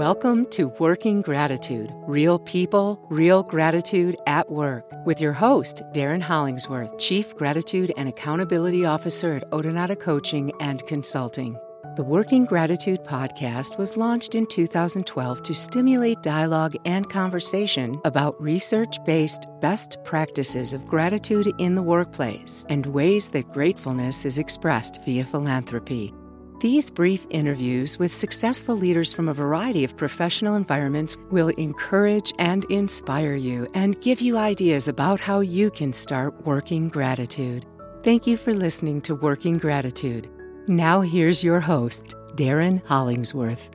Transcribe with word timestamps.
Welcome 0.00 0.46
to 0.52 0.68
Working 0.78 1.20
Gratitude 1.20 1.92
Real 2.06 2.38
People, 2.38 3.04
Real 3.10 3.42
Gratitude 3.42 4.16
at 4.26 4.50
Work 4.50 4.90
with 5.04 5.20
your 5.20 5.34
host, 5.34 5.82
Darren 5.92 6.22
Hollingsworth, 6.22 6.96
Chief 6.96 7.36
Gratitude 7.36 7.92
and 7.98 8.08
Accountability 8.08 8.86
Officer 8.86 9.34
at 9.34 9.50
Odonata 9.50 10.00
Coaching 10.00 10.52
and 10.58 10.86
Consulting. 10.86 11.54
The 11.96 12.02
Working 12.02 12.46
Gratitude 12.46 13.04
podcast 13.04 13.76
was 13.76 13.98
launched 13.98 14.34
in 14.34 14.46
2012 14.46 15.42
to 15.42 15.52
stimulate 15.52 16.22
dialogue 16.22 16.76
and 16.86 17.06
conversation 17.10 18.00
about 18.06 18.40
research 18.40 19.04
based 19.04 19.48
best 19.60 20.02
practices 20.02 20.72
of 20.72 20.86
gratitude 20.86 21.52
in 21.58 21.74
the 21.74 21.82
workplace 21.82 22.64
and 22.70 22.86
ways 22.86 23.28
that 23.32 23.50
gratefulness 23.50 24.24
is 24.24 24.38
expressed 24.38 25.04
via 25.04 25.26
philanthropy. 25.26 26.14
These 26.60 26.90
brief 26.90 27.26
interviews 27.30 27.98
with 27.98 28.12
successful 28.12 28.76
leaders 28.76 29.14
from 29.14 29.30
a 29.30 29.32
variety 29.32 29.82
of 29.82 29.96
professional 29.96 30.56
environments 30.56 31.16
will 31.30 31.48
encourage 31.48 32.34
and 32.38 32.66
inspire 32.66 33.34
you 33.34 33.66
and 33.72 33.98
give 34.02 34.20
you 34.20 34.36
ideas 34.36 34.86
about 34.86 35.20
how 35.20 35.40
you 35.40 35.70
can 35.70 35.94
start 35.94 36.44
working 36.44 36.90
gratitude. 36.90 37.64
Thank 38.02 38.26
you 38.26 38.36
for 38.36 38.52
listening 38.52 39.00
to 39.02 39.14
Working 39.14 39.56
Gratitude. 39.56 40.28
Now, 40.66 41.00
here's 41.00 41.42
your 41.42 41.60
host, 41.60 42.14
Darren 42.34 42.84
Hollingsworth. 42.84 43.70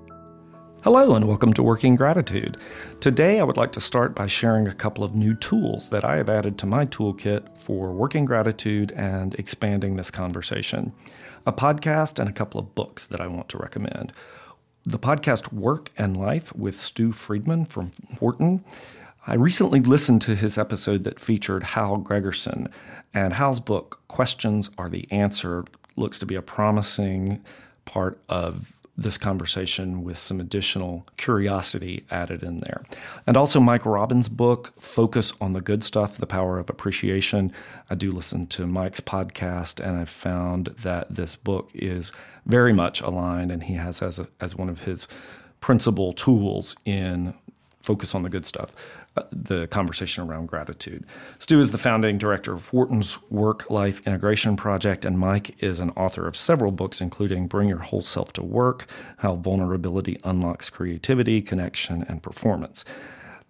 Hello, 0.84 1.16
and 1.16 1.28
welcome 1.28 1.54
to 1.54 1.64
Working 1.64 1.96
Gratitude. 1.96 2.58
Today, 3.00 3.40
I 3.40 3.46
would 3.46 3.58
like 3.58 3.72
to 3.72 3.82
start 3.82 4.14
by 4.14 4.28
sharing 4.28 4.68
a 4.68 4.76
couple 4.76 5.04
of 5.04 5.16
new 5.16 5.34
tools 5.34 5.90
that 5.90 6.06
I 6.06 6.18
have 6.18 6.30
added 6.30 6.60
to 6.60 6.68
my 6.68 6.86
toolkit 6.86 7.58
for 7.58 7.92
working 7.92 8.26
gratitude 8.26 8.92
and 8.92 9.34
expanding 9.40 9.96
this 9.96 10.12
conversation 10.12 10.94
a 11.46 11.54
podcast 11.54 12.20
and 12.20 12.30
a 12.30 12.34
couple 12.34 12.60
of 12.60 12.76
books 12.76 13.06
that 13.06 13.22
I 13.22 13.28
want 13.28 13.50
to 13.50 13.58
recommend. 13.58 14.12
The 14.84 15.00
podcast 15.00 15.52
Work 15.52 15.92
and 15.98 16.18
Life 16.18 16.56
with 16.56 16.80
Stew 16.80 17.12
Friedman 17.12 17.66
from 17.66 17.92
Wharton. 18.20 18.64
I 19.28 19.36
recently 19.36 19.80
listened 19.80 20.22
to 20.24 20.36
his 20.36 20.58
episode 20.58 21.04
that 21.04 21.20
featured 21.20 21.64
Hal 21.64 21.98
Gregersen, 21.98 22.72
and 23.14 23.34
Hal's 23.34 23.60
book, 23.60 24.02
Questions 24.08 24.70
Are 24.78 24.90
the 24.90 25.08
Answer, 25.12 25.66
looks 25.96 26.20
to 26.20 26.26
be 26.26 26.36
a 26.36 26.42
promising 26.42 27.44
part 27.86 28.20
of 28.30 28.75
this 28.98 29.18
conversation 29.18 30.04
with 30.04 30.18
some 30.18 30.40
additional 30.40 31.06
curiosity 31.18 32.06
added 32.10 32.44
in 32.44 32.62
there. 32.62 32.84
And 33.28 33.36
also, 33.36 33.60
Mike 33.60 33.86
Robbins' 33.86 34.30
book, 34.30 34.74
Focus 34.80 35.34
on 35.42 35.54
the 35.54 35.62
Good 35.62 35.84
Stuff 35.84 36.18
The 36.18 36.26
Power 36.26 36.60
of 36.60 36.70
Appreciation. 36.70 37.52
I 37.90 37.96
do 37.96 38.12
listen 38.12 38.48
to 38.48 38.66
Mike's 38.66 39.02
podcast, 39.02 39.86
and 39.86 39.98
I've 39.98 40.10
found 40.10 40.68
that 40.82 41.14
this 41.14 41.36
book 41.36 41.72
is 41.74 42.12
very 42.46 42.72
much 42.72 43.02
aligned, 43.02 43.52
and 43.52 43.64
he 43.64 43.74
has 43.74 44.02
as, 44.02 44.20
a, 44.20 44.28
as 44.40 44.56
one 44.56 44.70
of 44.70 44.84
his 44.84 45.08
principal 45.60 46.14
tools 46.14 46.76
in 46.86 47.34
Focus 47.84 48.16
on 48.16 48.24
the 48.24 48.30
Good 48.30 48.46
Stuff 48.46 48.74
the 49.32 49.68
conversation 49.68 50.28
around 50.28 50.48
gratitude. 50.48 51.06
Stew 51.40 51.60
is 51.60 51.72
the 51.72 51.78
founding 51.78 52.18
director 52.18 52.54
of 52.54 52.72
Wharton's 52.74 53.22
Work 53.30 53.70
Life 53.70 54.06
Integration 54.06 54.56
Project, 54.56 55.06
and 55.06 55.18
Mike 55.18 55.56
is 55.64 55.80
an 55.80 55.92
author 55.92 56.28
of 56.28 56.36
several 56.36 56.72
books, 56.72 57.02
including 57.02 57.48
Bring 57.48 57.70
Your 57.70 57.80
Whole 57.80 58.02
Self 58.02 58.34
to 58.34 58.44
Work 58.44 58.88
How 59.18 59.36
Vulnerability 59.36 60.20
Unlocks 60.24 60.70
Creativity, 60.70 61.42
Connection, 61.42 62.04
and 62.08 62.22
Performance. 62.22 62.86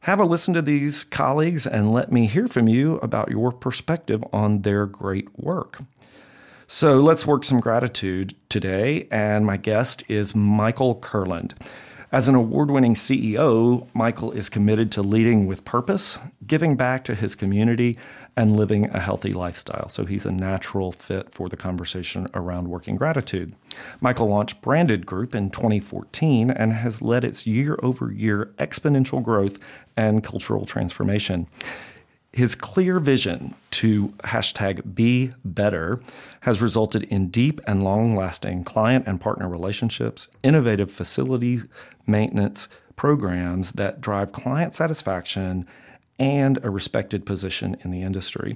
Have 0.02 0.20
a 0.20 0.26
listen 0.26 0.54
to 0.54 0.62
these 0.62 1.04
colleagues 1.04 1.66
and 1.66 1.92
let 1.92 2.12
me 2.12 2.28
hear 2.28 2.48
from 2.48 2.68
you 2.68 2.98
about 2.98 3.32
your 3.32 3.52
perspective 3.52 4.24
on 4.32 4.62
their 4.62 4.86
great 4.86 5.28
work. 5.40 5.80
So 6.68 7.00
let's 7.00 7.26
work 7.26 7.46
some 7.46 7.60
gratitude 7.60 8.36
today, 8.50 9.08
and 9.12 9.46
my 9.46 9.58
guest 9.58 10.04
is 10.08 10.36
Michael 10.36 10.96
Kurland. 10.96 11.54
As 12.16 12.30
an 12.30 12.36
award 12.36 12.72
winning 12.72 12.94
CEO, 12.94 13.94
Michael 13.94 14.32
is 14.32 14.48
committed 14.48 14.90
to 14.94 15.02
leading 15.02 15.48
with 15.48 15.66
purpose, 15.66 16.18
giving 16.48 16.78
back 16.78 17.04
to 17.04 17.14
his 17.14 17.36
community, 17.36 17.98
and 18.38 18.56
living 18.56 18.86
a 18.92 19.02
healthy 19.02 19.34
lifestyle. 19.34 19.90
So 19.90 20.06
he's 20.06 20.26
a 20.26 20.32
natural 20.32 20.94
fit 20.94 21.30
for 21.34 21.50
the 21.50 21.58
conversation 21.58 22.30
around 22.34 22.70
working 22.70 22.96
gratitude. 22.96 23.54
Michael 24.00 24.30
launched 24.30 24.62
Branded 24.62 25.06
Group 25.06 25.36
in 25.36 25.50
2014 25.50 26.52
and 26.52 26.72
has 26.72 27.02
led 27.02 27.26
its 27.26 27.46
year 27.46 27.78
over 27.84 28.14
year 28.14 28.54
exponential 28.60 29.22
growth 29.22 29.60
and 29.98 30.24
cultural 30.24 30.66
transformation. 30.66 31.48
His 32.32 32.56
clear 32.56 33.02
vision 33.02 33.56
to 33.76 34.08
hashtag 34.24 34.96
be 34.96 35.34
better 35.44 36.00
has 36.42 36.62
resulted 36.62 37.04
in 37.04 37.28
deep 37.28 37.60
and 37.68 37.84
long 37.84 38.16
lasting 38.16 38.64
client 38.64 39.06
and 39.06 39.20
partner 39.20 39.50
relationships, 39.50 40.30
innovative 40.44 40.90
facilities 40.90 41.66
maintenance 42.08 42.70
programs 42.96 43.74
that 43.74 44.00
drive 44.00 44.32
client 44.32 44.74
satisfaction 44.74 45.66
and 46.18 46.58
a 46.64 46.70
respected 46.70 47.26
position 47.26 47.76
in 47.84 47.92
the 47.92 48.02
industry. 48.02 48.56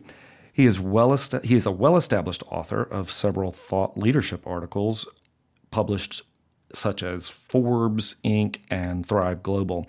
He 0.54 0.66
is, 0.66 0.80
well 0.80 1.14
he 1.44 1.56
is 1.56 1.66
a 1.66 1.72
well 1.72 1.98
established 1.98 2.44
author 2.50 2.82
of 2.82 3.12
several 3.12 3.52
thought 3.52 3.98
leadership 3.98 4.48
articles 4.48 5.06
published 5.70 6.22
such 6.74 7.04
as 7.04 7.30
Forbes, 7.30 8.16
Inc., 8.24 8.60
and 8.70 9.06
Thrive 9.06 9.44
Global. 9.44 9.88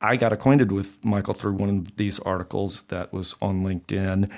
I 0.00 0.16
got 0.16 0.32
acquainted 0.32 0.72
with 0.72 0.92
Michael 1.04 1.34
through 1.34 1.54
one 1.54 1.68
of 1.68 1.96
these 1.96 2.18
articles 2.20 2.82
that 2.88 3.12
was 3.12 3.34
on 3.40 3.62
LinkedIn. 3.62 4.30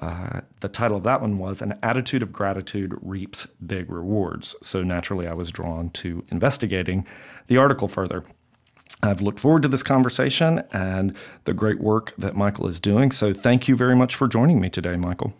Uh, 0.00 0.40
the 0.60 0.68
title 0.68 0.96
of 0.96 1.02
that 1.04 1.20
one 1.20 1.38
was 1.38 1.60
An 1.60 1.78
Attitude 1.82 2.22
of 2.22 2.32
Gratitude 2.32 2.94
Reaps 3.02 3.46
Big 3.64 3.90
Rewards. 3.90 4.56
So 4.62 4.82
naturally, 4.82 5.26
I 5.26 5.34
was 5.34 5.50
drawn 5.50 5.90
to 5.90 6.24
investigating 6.30 7.06
the 7.48 7.58
article 7.58 7.88
further. 7.88 8.24
I've 9.02 9.20
looked 9.20 9.40
forward 9.40 9.62
to 9.62 9.68
this 9.68 9.82
conversation 9.82 10.62
and 10.72 11.14
the 11.44 11.52
great 11.52 11.80
work 11.80 12.14
that 12.16 12.34
Michael 12.34 12.68
is 12.68 12.80
doing. 12.80 13.10
So 13.10 13.34
thank 13.34 13.68
you 13.68 13.74
very 13.74 13.96
much 13.96 14.14
for 14.14 14.28
joining 14.28 14.60
me 14.60 14.70
today, 14.70 14.96
Michael. 14.96 15.34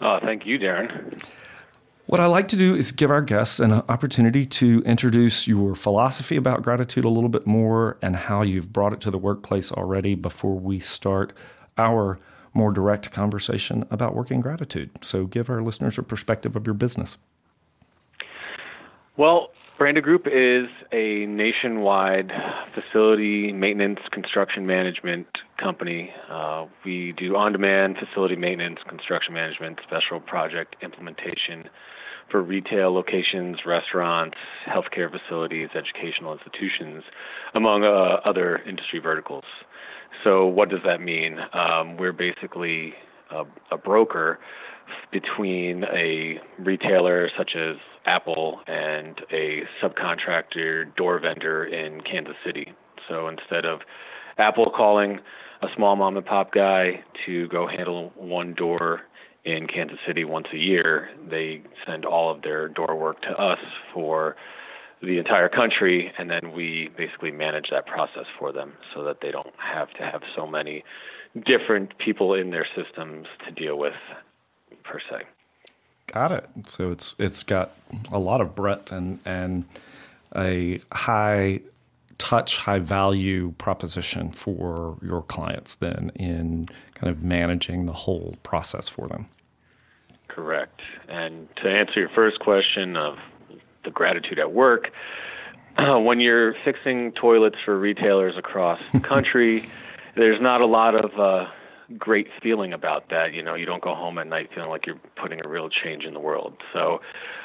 Oh, 0.00 0.18
thank 0.22 0.46
you, 0.46 0.58
Darren. 0.58 1.22
What 2.06 2.20
I 2.20 2.26
like 2.26 2.48
to 2.48 2.56
do 2.56 2.74
is 2.74 2.92
give 2.92 3.10
our 3.10 3.22
guests 3.22 3.60
an 3.60 3.72
opportunity 3.72 4.46
to 4.46 4.82
introduce 4.84 5.46
your 5.46 5.74
philosophy 5.74 6.36
about 6.36 6.62
gratitude 6.62 7.04
a 7.04 7.08
little 7.08 7.28
bit 7.28 7.46
more 7.46 7.98
and 8.02 8.16
how 8.16 8.42
you've 8.42 8.72
brought 8.72 8.92
it 8.92 9.00
to 9.02 9.10
the 9.10 9.18
workplace 9.18 9.70
already 9.70 10.14
before 10.14 10.58
we 10.58 10.80
start 10.80 11.32
our 11.78 12.18
more 12.54 12.72
direct 12.72 13.10
conversation 13.12 13.86
about 13.90 14.14
working 14.14 14.40
gratitude. 14.40 14.90
So, 15.00 15.26
give 15.26 15.50
our 15.50 15.62
listeners 15.62 15.98
a 15.98 16.02
perspective 16.02 16.56
of 16.56 16.66
your 16.66 16.74
business. 16.74 17.18
Well, 19.16 19.48
Branded 19.76 20.04
Group 20.04 20.26
is 20.26 20.68
a 20.92 21.26
nationwide 21.26 22.32
facility 22.74 23.52
maintenance 23.52 24.00
construction 24.10 24.66
management 24.66 25.26
company. 25.58 26.10
Uh, 26.30 26.66
we 26.84 27.12
do 27.12 27.36
on 27.36 27.52
demand 27.52 27.96
facility 27.98 28.36
maintenance, 28.36 28.78
construction 28.88 29.34
management, 29.34 29.80
special 29.86 30.20
project 30.20 30.76
implementation 30.82 31.68
for 32.30 32.42
retail 32.42 32.94
locations, 32.94 33.58
restaurants, 33.66 34.38
healthcare 34.66 35.10
facilities, 35.10 35.68
educational 35.74 36.32
institutions, 36.32 37.02
among 37.54 37.84
uh, 37.84 38.20
other 38.24 38.58
industry 38.66 39.00
verticals. 39.00 39.44
So, 40.24 40.46
what 40.46 40.68
does 40.68 40.80
that 40.84 41.00
mean? 41.00 41.38
Um, 41.52 41.96
we're 41.96 42.12
basically 42.12 42.94
a, 43.30 43.44
a 43.70 43.78
broker 43.78 44.38
between 45.12 45.84
a 45.84 46.40
retailer 46.58 47.30
such 47.36 47.52
as 47.56 47.76
Apple 48.06 48.60
and 48.66 49.20
a 49.32 49.62
subcontractor 49.82 50.94
door 50.96 51.18
vendor 51.20 51.64
in 51.64 52.00
Kansas 52.00 52.34
City. 52.44 52.72
So 53.08 53.28
instead 53.28 53.64
of 53.64 53.80
Apple 54.38 54.72
calling 54.74 55.18
a 55.62 55.66
small 55.76 55.96
mom 55.96 56.16
and 56.16 56.24
pop 56.24 56.52
guy 56.52 57.02
to 57.26 57.48
go 57.48 57.66
handle 57.66 58.12
one 58.16 58.54
door 58.54 59.02
in 59.44 59.66
Kansas 59.66 59.98
City 60.06 60.24
once 60.24 60.46
a 60.52 60.56
year, 60.56 61.10
they 61.28 61.62
send 61.86 62.04
all 62.04 62.30
of 62.30 62.42
their 62.42 62.68
door 62.68 62.96
work 62.96 63.20
to 63.22 63.30
us 63.30 63.58
for 63.92 64.36
the 65.02 65.18
entire 65.18 65.48
country, 65.48 66.12
and 66.18 66.28
then 66.30 66.52
we 66.52 66.90
basically 66.96 67.30
manage 67.30 67.70
that 67.70 67.86
process 67.86 68.26
for 68.38 68.52
them 68.52 68.74
so 68.94 69.02
that 69.04 69.20
they 69.22 69.30
don't 69.30 69.54
have 69.56 69.90
to 69.94 70.02
have 70.02 70.22
so 70.36 70.46
many 70.46 70.84
different 71.46 71.96
people 71.98 72.34
in 72.34 72.50
their 72.50 72.66
systems 72.76 73.26
to 73.46 73.52
deal 73.52 73.78
with 73.78 73.94
per 74.84 74.98
se. 75.10 75.22
Got 76.12 76.32
it. 76.32 76.48
So 76.66 76.90
it's 76.90 77.14
it's 77.18 77.42
got 77.42 77.72
a 78.10 78.18
lot 78.18 78.40
of 78.40 78.54
breadth 78.54 78.92
and 78.92 79.20
and 79.24 79.64
a 80.34 80.80
high 80.92 81.60
touch, 82.18 82.58
high 82.58 82.78
value 82.78 83.52
proposition 83.58 84.30
for 84.30 84.98
your 85.02 85.22
clients 85.22 85.76
then 85.76 86.12
in 86.14 86.68
kind 86.94 87.10
of 87.10 87.22
managing 87.22 87.86
the 87.86 87.92
whole 87.92 88.34
process 88.42 88.88
for 88.88 89.08
them. 89.08 89.28
Correct. 90.28 90.80
And 91.08 91.48
to 91.56 91.68
answer 91.68 91.98
your 91.98 92.10
first 92.10 92.38
question 92.40 92.96
of 92.96 93.18
the 93.84 93.90
gratitude 93.90 94.38
at 94.38 94.52
work, 94.52 94.90
uh, 95.76 95.98
when 95.98 96.20
you're 96.20 96.54
fixing 96.64 97.12
toilets 97.12 97.56
for 97.64 97.78
retailers 97.78 98.36
across 98.36 98.80
the 98.92 99.00
country, 99.12 99.64
there's 100.16 100.40
not 100.40 100.60
a 100.60 100.66
lot 100.66 100.94
of 100.94 101.18
uh, 101.18 101.50
great 101.98 102.28
feeling 102.42 102.72
about 102.72 103.10
that. 103.10 103.32
You 103.32 103.42
know, 103.42 103.54
you 103.54 103.66
don't 103.66 103.82
go 103.82 103.94
home 103.94 104.18
at 104.18 104.26
night 104.26 104.50
feeling 104.54 104.70
like 104.70 104.86
you're 104.86 105.00
putting 105.20 105.44
a 105.44 105.48
real 105.48 105.68
change 105.68 106.04
in 106.04 106.14
the 106.14 106.20
world. 106.20 106.56
So, 106.72 107.00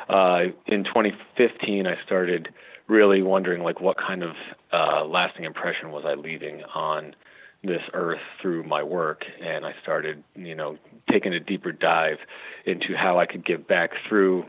uh, 0.10 0.46
in 0.68 0.84
2015, 0.84 1.88
I 1.88 1.96
started 2.06 2.50
really 2.88 3.22
wondering 3.22 3.64
like 3.64 3.82
what 3.82 3.98
kind 3.98 4.24
of 4.24 4.36
uh, 4.72 5.06
lasting 5.06 5.46
impression 5.46 5.92
was 5.92 6.04
I 6.06 6.14
leaving 6.14 6.64
on 6.76 7.16
this 7.64 7.82
earth 7.94 8.22
through 8.42 8.64
my 8.64 8.84
work, 8.84 9.24
and 9.44 9.66
I 9.66 9.74
started, 9.82 10.24
you 10.36 10.54
know, 10.54 10.78
taking 11.12 11.34
a 11.34 11.40
deeper 11.40 11.72
dive 11.72 12.18
into 12.66 12.96
how 12.96 13.20
I 13.20 13.26
could 13.26 13.46
give 13.46 13.68
back 13.68 13.92
through 14.08 14.46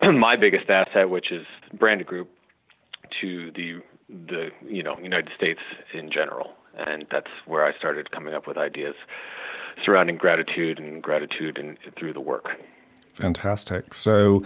my 0.02 0.36
biggest 0.36 0.68
asset, 0.70 1.10
which 1.10 1.30
is 1.32 1.46
Branded 1.72 2.06
Group, 2.06 2.30
to 3.20 3.50
the 3.52 3.82
the 4.08 4.50
you 4.66 4.82
know 4.82 4.96
United 4.98 5.30
States 5.36 5.60
in 5.92 6.10
general, 6.10 6.52
and 6.76 7.06
that's 7.10 7.30
where 7.46 7.64
I 7.64 7.76
started 7.78 8.10
coming 8.10 8.34
up 8.34 8.46
with 8.46 8.56
ideas 8.56 8.94
surrounding 9.84 10.16
gratitude 10.16 10.78
and 10.78 11.02
gratitude 11.02 11.58
and 11.58 11.76
through 11.98 12.12
the 12.12 12.20
work. 12.20 12.50
Fantastic. 13.14 13.94
So 13.94 14.42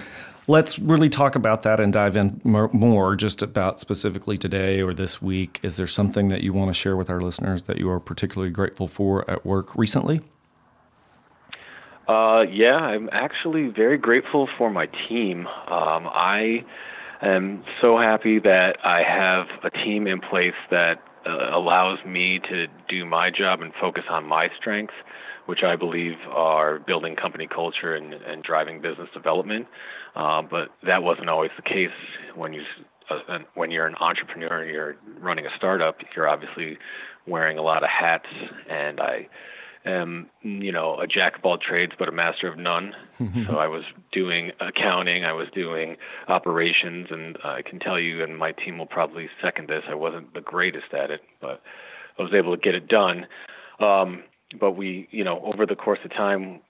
let's 0.46 0.78
really 0.78 1.08
talk 1.08 1.34
about 1.34 1.62
that 1.62 1.80
and 1.80 1.92
dive 1.92 2.16
in 2.16 2.40
more 2.44 3.16
just 3.16 3.40
about 3.40 3.80
specifically 3.80 4.36
today 4.36 4.82
or 4.82 4.92
this 4.92 5.22
week. 5.22 5.58
Is 5.62 5.76
there 5.76 5.86
something 5.86 6.28
that 6.28 6.42
you 6.42 6.52
want 6.52 6.68
to 6.68 6.74
share 6.74 6.96
with 6.96 7.08
our 7.08 7.20
listeners 7.20 7.64
that 7.64 7.78
you 7.78 7.90
are 7.90 8.00
particularly 8.00 8.50
grateful 8.50 8.86
for 8.86 9.28
at 9.30 9.46
work 9.46 9.74
recently? 9.74 10.20
Uh, 12.08 12.46
yeah, 12.50 12.76
I'm 12.76 13.10
actually 13.12 13.68
very 13.68 13.98
grateful 13.98 14.48
for 14.56 14.70
my 14.70 14.86
team. 15.08 15.46
Um, 15.46 16.08
I 16.08 16.64
am 17.20 17.62
so 17.82 17.98
happy 17.98 18.38
that 18.38 18.78
I 18.82 19.02
have 19.02 19.46
a 19.62 19.68
team 19.70 20.06
in 20.06 20.18
place 20.20 20.54
that 20.70 21.02
uh, 21.26 21.50
allows 21.54 21.98
me 22.06 22.40
to 22.48 22.66
do 22.88 23.04
my 23.04 23.30
job 23.30 23.60
and 23.60 23.74
focus 23.78 24.04
on 24.08 24.24
my 24.24 24.48
strengths, 24.58 24.94
which 25.44 25.62
I 25.62 25.76
believe 25.76 26.14
are 26.30 26.78
building 26.78 27.14
company 27.14 27.46
culture 27.46 27.94
and, 27.94 28.14
and 28.14 28.42
driving 28.42 28.80
business 28.80 29.10
development. 29.12 29.66
Uh, 30.16 30.40
but 30.40 30.70
that 30.86 31.02
wasn't 31.02 31.28
always 31.28 31.50
the 31.56 31.62
case 31.62 31.90
when 32.34 32.54
you 32.54 32.62
uh, 33.10 33.38
when 33.54 33.70
you're 33.70 33.86
an 33.86 33.96
entrepreneur 34.00 34.62
and 34.62 34.70
you're 34.70 34.96
running 35.20 35.44
a 35.44 35.50
startup. 35.58 35.98
You're 36.16 36.28
obviously 36.28 36.78
wearing 37.26 37.58
a 37.58 37.62
lot 37.62 37.82
of 37.82 37.90
hats, 37.90 38.28
and 38.70 38.98
I 38.98 39.28
am, 39.84 40.28
you 40.42 40.72
know, 40.72 40.98
a 40.98 41.06
jack 41.06 41.38
of 41.38 41.44
all 41.44 41.58
trades 41.58 41.92
but 41.98 42.08
a 42.08 42.12
master 42.12 42.48
of 42.48 42.58
none. 42.58 42.94
so 43.46 43.56
I 43.56 43.66
was 43.66 43.84
doing 44.12 44.52
accounting, 44.60 45.24
I 45.24 45.32
was 45.32 45.48
doing 45.54 45.96
operations, 46.28 47.08
and 47.10 47.38
I 47.44 47.62
can 47.62 47.78
tell 47.78 47.98
you, 47.98 48.22
and 48.22 48.38
my 48.38 48.52
team 48.52 48.78
will 48.78 48.86
probably 48.86 49.28
second 49.42 49.68
this. 49.68 49.84
I 49.88 49.94
wasn't 49.94 50.34
the 50.34 50.40
greatest 50.40 50.92
at 50.92 51.10
it, 51.10 51.20
but 51.40 51.62
I 52.18 52.22
was 52.22 52.32
able 52.34 52.56
to 52.56 52.60
get 52.60 52.74
it 52.74 52.88
done. 52.88 53.26
Um, 53.80 54.24
but 54.58 54.72
we, 54.72 55.08
you 55.10 55.24
know, 55.24 55.40
over 55.44 55.66
the 55.66 55.76
course 55.76 55.98
of 56.04 56.10
time, 56.10 56.60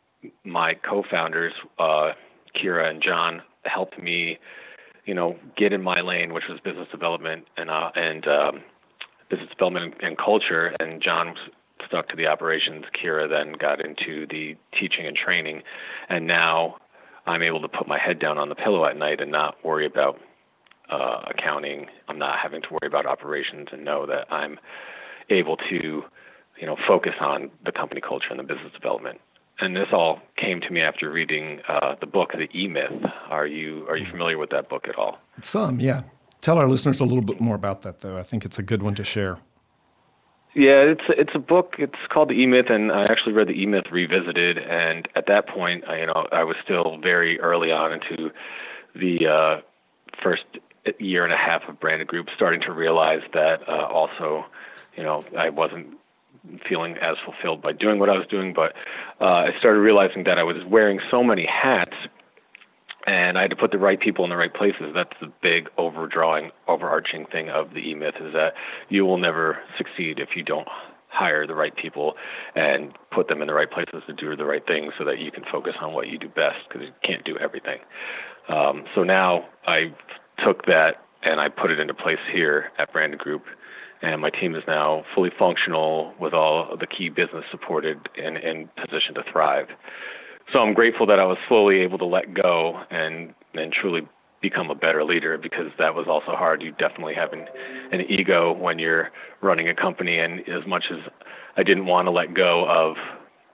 my 0.45 0.75
co-founders, 0.75 1.53
uh, 1.79 2.13
Kira 2.57 2.91
and 2.91 3.03
John, 3.03 3.43
helped 3.65 4.01
me, 4.03 4.39
you 5.05 5.15
know, 5.15 5.37
get 5.57 5.73
in 5.73 5.83
my 5.83 6.01
lane, 6.01 6.33
which 6.33 6.45
was 6.49 6.59
business 6.61 6.89
development 6.91 7.47
and 7.57 7.71
uh, 7.71 7.91
and 7.95 8.27
um, 8.27 8.63
business 9.31 9.49
development 9.51 9.95
and, 9.95 10.03
and 10.03 10.19
culture. 10.19 10.75
And 10.81 11.01
John 11.01 11.35
stuck 11.89 12.09
to 12.09 12.17
the 12.17 12.27
operations. 12.27 12.85
Kira 12.95 13.29
then 13.29 13.55
got 13.59 13.85
into 13.85 14.27
the 14.29 14.57
teaching 14.79 15.07
and 15.07 15.17
training, 15.17 15.63
and 16.09 16.27
now 16.27 16.77
I'm 17.27 17.43
able 17.43 17.61
to 17.63 17.69
put 17.69 17.89
my 17.89 17.99
head 17.99 18.19
down 18.19 18.39
on 18.39 18.49
the 18.49 18.55
pillow 18.55 18.85
at 18.87 18.97
night 18.97 19.21
and 19.21 19.31
not 19.33 19.57
worry 19.65 19.87
about 19.87 20.19
uh, 20.91 21.23
accounting. 21.27 21.87
I'm 22.09 22.19
not 22.19 22.39
having 22.39 22.63
to 22.63 22.69
worry 22.71 22.87
about 22.87 23.07
operations 23.07 23.69
and 23.73 23.85
know 23.85 24.07
that 24.07 24.33
I'm 24.33 24.59
able 25.29 25.57
to, 25.57 26.05
you 26.61 26.67
know, 26.67 26.77
focus 26.87 27.13
on 27.21 27.51
the 27.65 27.73
company 27.73 28.01
culture 28.01 28.29
and 28.31 28.39
the 28.39 28.45
business 28.45 28.73
development. 28.73 29.21
And 29.61 29.77
this 29.77 29.89
all 29.93 30.21
came 30.37 30.61
to 30.61 30.71
me 30.71 30.81
after 30.81 31.11
reading 31.11 31.61
uh, 31.69 31.97
the 32.01 32.07
book, 32.07 32.31
The 32.33 32.49
E 32.57 32.69
Myth. 32.69 32.93
Are 33.29 33.47
you 33.47 33.87
are 33.89 33.97
you 33.97 34.07
familiar 34.11 34.39
with 34.39 34.51
that 34.51 34.69
book 34.69 34.87
at 34.89 34.97
all? 34.97 35.19
Some, 35.43 35.81
yeah. 35.81 36.03
Tell 36.41 36.59
our 36.59 36.69
listeners 36.69 37.01
a 37.01 37.05
little 37.05 37.25
bit 37.25 37.41
more 37.41 37.57
about 37.57 37.83
that, 37.83 38.01
though. 38.01 38.17
I 38.17 38.23
think 38.23 38.45
it's 38.45 38.59
a 38.59 38.63
good 38.63 38.83
one 38.83 38.95
to 38.95 39.05
share. 39.05 39.39
Yeah, 40.59 40.91
it's 40.91 41.05
it's 41.11 41.31
a 41.37 41.39
book. 41.39 41.77
It's 41.79 41.95
called 42.09 42.31
the 42.31 42.33
E 42.33 42.45
Myth, 42.45 42.67
and 42.69 42.91
I 42.91 43.05
actually 43.05 43.33
read 43.33 43.47
the 43.47 43.53
E 43.53 43.65
Myth 43.65 43.85
revisited. 43.93 44.59
And 44.59 45.07
at 45.15 45.27
that 45.29 45.47
point, 45.47 45.85
I, 45.87 46.01
you 46.01 46.07
know, 46.07 46.27
I 46.33 46.43
was 46.43 46.57
still 46.65 46.99
very 47.01 47.39
early 47.39 47.71
on 47.71 47.93
into 47.93 48.33
the 48.93 49.29
uh, 49.29 49.61
first 50.21 50.43
year 50.99 51.23
and 51.23 51.33
a 51.33 51.37
half 51.37 51.63
of 51.69 51.79
Branded 51.79 52.09
Group, 52.09 52.27
starting 52.35 52.61
to 52.63 52.73
realize 52.73 53.21
that 53.35 53.69
uh, 53.69 53.87
also, 53.87 54.47
you 54.97 55.05
know, 55.05 55.25
I 55.39 55.49
wasn't 55.49 55.97
feeling 56.69 56.97
as 56.97 57.17
fulfilled 57.25 57.63
by 57.63 57.71
doing 57.71 58.01
what 58.01 58.11
I 58.11 58.19
was 58.19 58.27
doing, 58.27 58.53
but 58.53 58.73
uh, 59.21 59.27
I 59.27 59.51
started 59.61 59.79
realizing 59.79 60.25
that 60.25 60.39
I 60.39 60.43
was 60.43 60.57
wearing 60.69 60.99
so 61.09 61.23
many 61.23 61.47
hats 61.47 61.95
and 63.09 63.39
I 63.39 63.43
had 63.43 63.51
to 63.51 63.57
put 63.57 63.71
the 63.71 63.79
right 63.79 63.99
people 63.99 64.23
in 64.25 64.31
the 64.31 64.37
right 64.37 64.53
places. 64.53 64.93
That's 64.95 65.19
the 65.19 65.33
big 65.43 65.71
overdrawing, 65.79 66.51
overarching 66.69 67.25
thing 67.25 67.49
of 67.49 67.71
the 67.71 67.81
E 67.81 67.95
Myth 67.95 68.17
is 68.21 68.35
that 68.35 68.53
you 68.91 69.07
will 69.07 69.17
never 69.17 69.59
succeed 69.79 70.19
if 70.19 70.37
you 70.37 70.43
don't 70.43 70.69
hire 71.09 71.47
the 71.47 71.55
right 71.55 71.75
people 71.75 72.15
and 72.55 72.93
put 73.11 73.29
them 73.29 73.41
in 73.41 73.47
the 73.47 73.55
right 73.55 73.71
places 73.71 74.03
to 74.07 74.13
do 74.13 74.37
the 74.37 74.45
right 74.45 74.67
things 74.67 74.93
so 74.99 75.07
that 75.07 75.19
you 75.19 75.31
can 75.31 75.43
focus 75.51 75.73
on 75.81 75.95
what 75.95 76.09
you 76.09 76.19
do 76.19 76.29
best 76.29 76.59
because 76.69 76.87
you 76.87 76.93
can't 77.03 77.25
do 77.25 77.35
everything. 77.39 77.79
Um, 78.51 78.85
so 78.95 79.05
now 79.05 79.49
I 79.67 79.95
took 80.45 80.67
that 80.67 81.03
and 81.23 81.41
I 81.41 81.49
put 81.49 81.71
it 81.71 81.81
into 81.81 81.95
place 81.95 82.19
here 82.31 82.73
at 82.79 82.93
Branded 82.93 83.21
Group. 83.21 83.45
And 84.03 84.21
my 84.21 84.31
team 84.31 84.55
is 84.55 84.63
now 84.69 85.03
fully 85.15 85.31
functional 85.37 86.13
with 86.21 86.35
all 86.35 86.71
of 86.71 86.79
the 86.79 86.87
key 86.87 87.09
business 87.09 87.45
supported 87.51 88.09
and 88.23 88.37
in 88.37 88.69
position 88.77 89.15
to 89.15 89.23
thrive 89.33 89.69
so 90.53 90.61
I'm 90.61 90.75
grateful 90.75 91.07
that 91.07 91.19
I 91.19 91.25
was 91.25 91.39
slowly 91.49 91.81
able 91.81 91.99
to 91.99 92.07
let 92.07 92.35
go 92.35 92.81
and 92.91 93.35
and 93.55 93.73
truly 93.73 94.03
become 94.41 94.71
a 94.71 94.75
better 94.75 95.05
leader 95.05 95.37
because 95.37 95.71
that 95.79 95.95
was 95.95 96.07
also 96.09 96.37
hard. 96.37 96.63
You 96.63 96.73
definitely 96.73 97.15
have 97.15 97.33
an, 97.33 97.47
an 97.91 98.03
ego 98.03 98.53
when 98.53 98.79
you're 98.79 99.11
running 99.41 99.69
a 99.69 99.75
company, 99.75 100.19
and 100.19 100.41
as 100.49 100.67
much 100.67 100.85
as 100.93 100.99
I 101.57 101.63
didn't 101.63 101.87
want 101.87 102.07
to 102.07 102.13
let 102.13 102.35
go 102.35 102.65
of 102.69 102.97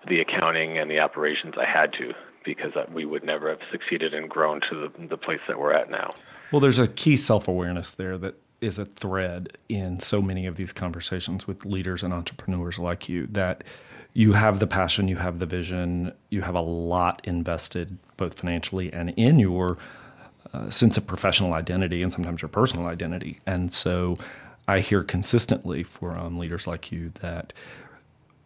the 0.08 0.20
accounting 0.20 0.78
and 0.78 0.90
the 0.90 0.98
operations, 0.98 1.54
I 1.58 1.64
had 1.64 1.92
to 1.94 2.12
because 2.44 2.72
we 2.92 3.06
would 3.06 3.24
never 3.24 3.48
have 3.48 3.60
succeeded 3.72 4.12
and 4.12 4.28
grown 4.28 4.60
to 4.70 4.88
the, 4.98 5.06
the 5.08 5.16
place 5.16 5.40
that 5.48 5.58
we're 5.58 5.72
at 5.72 5.90
now. 5.90 6.14
Well, 6.52 6.60
there's 6.60 6.78
a 6.78 6.86
key 6.86 7.16
self 7.16 7.48
awareness 7.48 7.92
there 7.92 8.18
that 8.18 8.34
is 8.64 8.78
a 8.78 8.84
thread 8.84 9.56
in 9.68 10.00
so 10.00 10.22
many 10.22 10.46
of 10.46 10.56
these 10.56 10.72
conversations 10.72 11.46
with 11.46 11.64
leaders 11.64 12.02
and 12.02 12.12
entrepreneurs 12.12 12.78
like 12.78 13.08
you 13.08 13.26
that 13.28 13.62
you 14.14 14.32
have 14.32 14.60
the 14.60 14.66
passion, 14.66 15.08
you 15.08 15.16
have 15.16 15.38
the 15.40 15.46
vision, 15.46 16.12
you 16.30 16.42
have 16.42 16.54
a 16.54 16.60
lot 16.60 17.20
invested 17.24 17.98
both 18.16 18.38
financially 18.38 18.92
and 18.92 19.10
in 19.10 19.38
your 19.38 19.76
uh, 20.52 20.70
sense 20.70 20.96
of 20.96 21.06
professional 21.06 21.52
identity 21.52 22.02
and 22.02 22.12
sometimes 22.12 22.40
your 22.40 22.48
personal 22.48 22.86
identity. 22.86 23.40
And 23.44 23.72
so 23.72 24.16
I 24.68 24.80
hear 24.80 25.02
consistently 25.02 25.82
from 25.82 26.38
leaders 26.38 26.66
like 26.66 26.92
you 26.92 27.10
that 27.20 27.52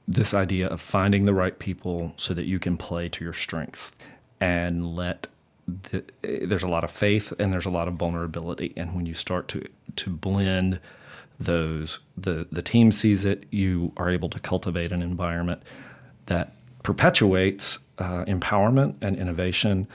this 0.07 0.33
idea 0.33 0.69
of 0.69 0.81
finding 0.81 1.27
the 1.27 1.35
right 1.35 1.59
people 1.59 2.15
so 2.17 2.33
that 2.33 2.47
you 2.47 2.59
can 2.59 2.79
play 2.79 3.11
to 3.11 3.23
your 3.23 3.35
strengths 3.35 3.93
and 4.41 4.97
let 4.97 5.27
the, 5.69 6.03
there's 6.47 6.63
a 6.63 6.69
lot 6.69 6.85
of 6.85 6.91
faith 6.91 7.33
and 7.39 7.53
there's 7.53 7.67
a 7.67 7.71
lot 7.71 7.89
of 7.89 7.95
vulnerability 7.95 8.73
and 8.77 8.95
when 8.95 9.07
you 9.07 9.15
start 9.15 9.49
to 9.49 9.65
to 9.97 10.11
blend 10.11 10.81
those 11.39 12.01
the 12.17 12.47
the 12.51 12.63
team 12.63 12.91
sees 12.91 13.25
it 13.25 13.45
you 13.51 13.93
are 13.97 14.09
able 14.09 14.29
to 14.29 14.41
cultivate 14.41 14.93
an 14.93 15.03
environment 15.03 15.63
that 16.27 16.53
perpetuates 16.83 17.79
uh, 17.99 18.25
empowerment 18.25 18.95
and 19.03 19.17
innovation 19.17 19.87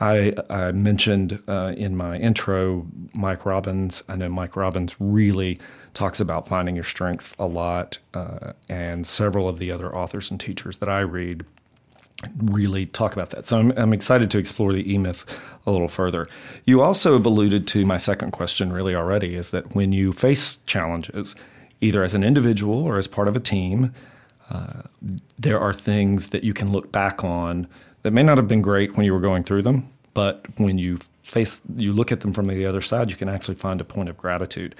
I, 0.00 0.34
I 0.48 0.70
mentioned 0.72 1.42
uh, 1.48 1.74
in 1.76 1.96
my 1.96 2.18
intro 2.18 2.86
Mike 3.14 3.44
Robbins. 3.44 4.04
I 4.08 4.14
know 4.14 4.28
Mike 4.28 4.54
Robbins 4.54 4.94
really 5.00 5.58
talks 5.92 6.20
about 6.20 6.46
finding 6.46 6.76
your 6.76 6.84
strength 6.84 7.34
a 7.36 7.46
lot, 7.46 7.98
uh, 8.14 8.52
and 8.68 9.04
several 9.04 9.48
of 9.48 9.58
the 9.58 9.72
other 9.72 9.92
authors 9.94 10.30
and 10.30 10.38
teachers 10.38 10.78
that 10.78 10.88
I 10.88 11.00
read 11.00 11.44
really 12.36 12.86
talk 12.86 13.12
about 13.12 13.30
that. 13.30 13.46
So 13.46 13.58
I'm, 13.58 13.72
I'm 13.76 13.92
excited 13.92 14.30
to 14.32 14.38
explore 14.38 14.72
the 14.72 14.92
E 14.92 14.98
myth 14.98 15.24
a 15.66 15.70
little 15.70 15.88
further. 15.88 16.26
You 16.64 16.82
also 16.82 17.12
have 17.12 17.26
alluded 17.26 17.66
to 17.68 17.84
my 17.86 17.96
second 17.96 18.32
question, 18.32 18.72
really, 18.72 18.94
already 18.94 19.34
is 19.34 19.50
that 19.50 19.74
when 19.74 19.92
you 19.92 20.12
face 20.12 20.58
challenges, 20.66 21.34
either 21.80 22.02
as 22.02 22.14
an 22.14 22.24
individual 22.24 22.82
or 22.82 22.98
as 22.98 23.06
part 23.06 23.28
of 23.28 23.36
a 23.36 23.40
team, 23.40 23.92
uh, 24.50 24.82
there 25.38 25.60
are 25.60 25.72
things 25.72 26.28
that 26.28 26.42
you 26.42 26.52
can 26.52 26.72
look 26.72 26.90
back 26.90 27.22
on 27.22 27.68
that 28.02 28.12
may 28.12 28.22
not 28.22 28.36
have 28.36 28.48
been 28.48 28.62
great 28.62 28.96
when 28.96 29.04
you 29.06 29.12
were 29.12 29.20
going 29.20 29.44
through 29.44 29.62
them, 29.62 29.88
but 30.14 30.44
when 30.56 30.78
you 30.78 30.98
face, 31.22 31.60
you 31.76 31.92
look 31.92 32.10
at 32.10 32.20
them 32.20 32.32
from 32.32 32.46
the 32.46 32.66
other 32.66 32.80
side, 32.80 33.10
you 33.10 33.16
can 33.16 33.28
actually 33.28 33.54
find 33.54 33.80
a 33.80 33.84
point 33.84 34.08
of 34.08 34.16
gratitude. 34.16 34.74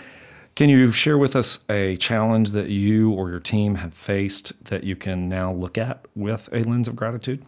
Can 0.59 0.69
you 0.69 0.91
share 0.91 1.17
with 1.17 1.37
us 1.37 1.61
a 1.71 1.97
challenge 1.99 2.51
that 2.51 2.69
you 2.69 3.13
or 3.13 3.31
your 3.31 3.39
team 3.39 3.77
have 3.77 3.95
faced 3.95 4.65
that 4.65 4.83
you 4.83 4.97
can 4.97 5.29
now 5.29 5.53
look 5.53 5.79
at 5.79 6.05
with 6.17 6.49
a 6.53 6.65
lens 6.65 6.89
of 6.89 6.97
gratitude? 6.97 7.45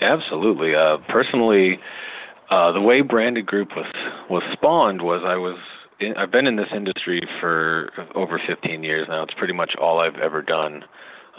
Absolutely. 0.00 0.74
Uh, 0.74 0.96
personally, 1.08 1.78
uh, 2.50 2.72
the 2.72 2.80
way 2.80 3.02
Branded 3.02 3.46
Group 3.46 3.68
was 3.76 3.86
was 4.28 4.42
spawned 4.52 5.02
was 5.02 5.22
I 5.24 5.36
was 5.36 5.58
in, 6.00 6.16
I've 6.16 6.32
been 6.32 6.48
in 6.48 6.56
this 6.56 6.70
industry 6.74 7.22
for 7.38 7.92
over 8.16 8.40
15 8.44 8.82
years 8.82 9.06
now. 9.08 9.22
It's 9.22 9.34
pretty 9.34 9.54
much 9.54 9.76
all 9.80 10.00
I've 10.00 10.16
ever 10.16 10.42
done. 10.42 10.82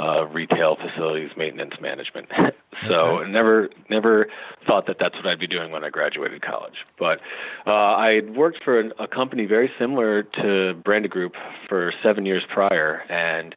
Uh, 0.01 0.25
retail 0.27 0.77
facilities 0.77 1.29
maintenance 1.37 1.73
management. 1.79 2.27
so 2.87 3.19
okay. 3.19 3.31
never 3.31 3.69
never 3.89 4.27
thought 4.65 4.87
that 4.87 4.97
that's 4.99 5.15
what 5.15 5.27
I'd 5.27 5.39
be 5.39 5.47
doing 5.47 5.71
when 5.71 5.83
I 5.83 5.89
graduated 5.89 6.41
college. 6.41 6.85
But 6.97 7.19
uh, 7.67 7.71
I 7.71 8.13
had 8.13 8.35
worked 8.35 8.63
for 8.63 8.79
an, 8.79 8.93
a 8.99 9.07
company 9.07 9.45
very 9.45 9.69
similar 9.77 10.23
to 10.23 10.73
Branded 10.83 11.11
Group 11.11 11.33
for 11.69 11.93
seven 12.03 12.25
years 12.25 12.43
prior, 12.51 13.03
and 13.09 13.55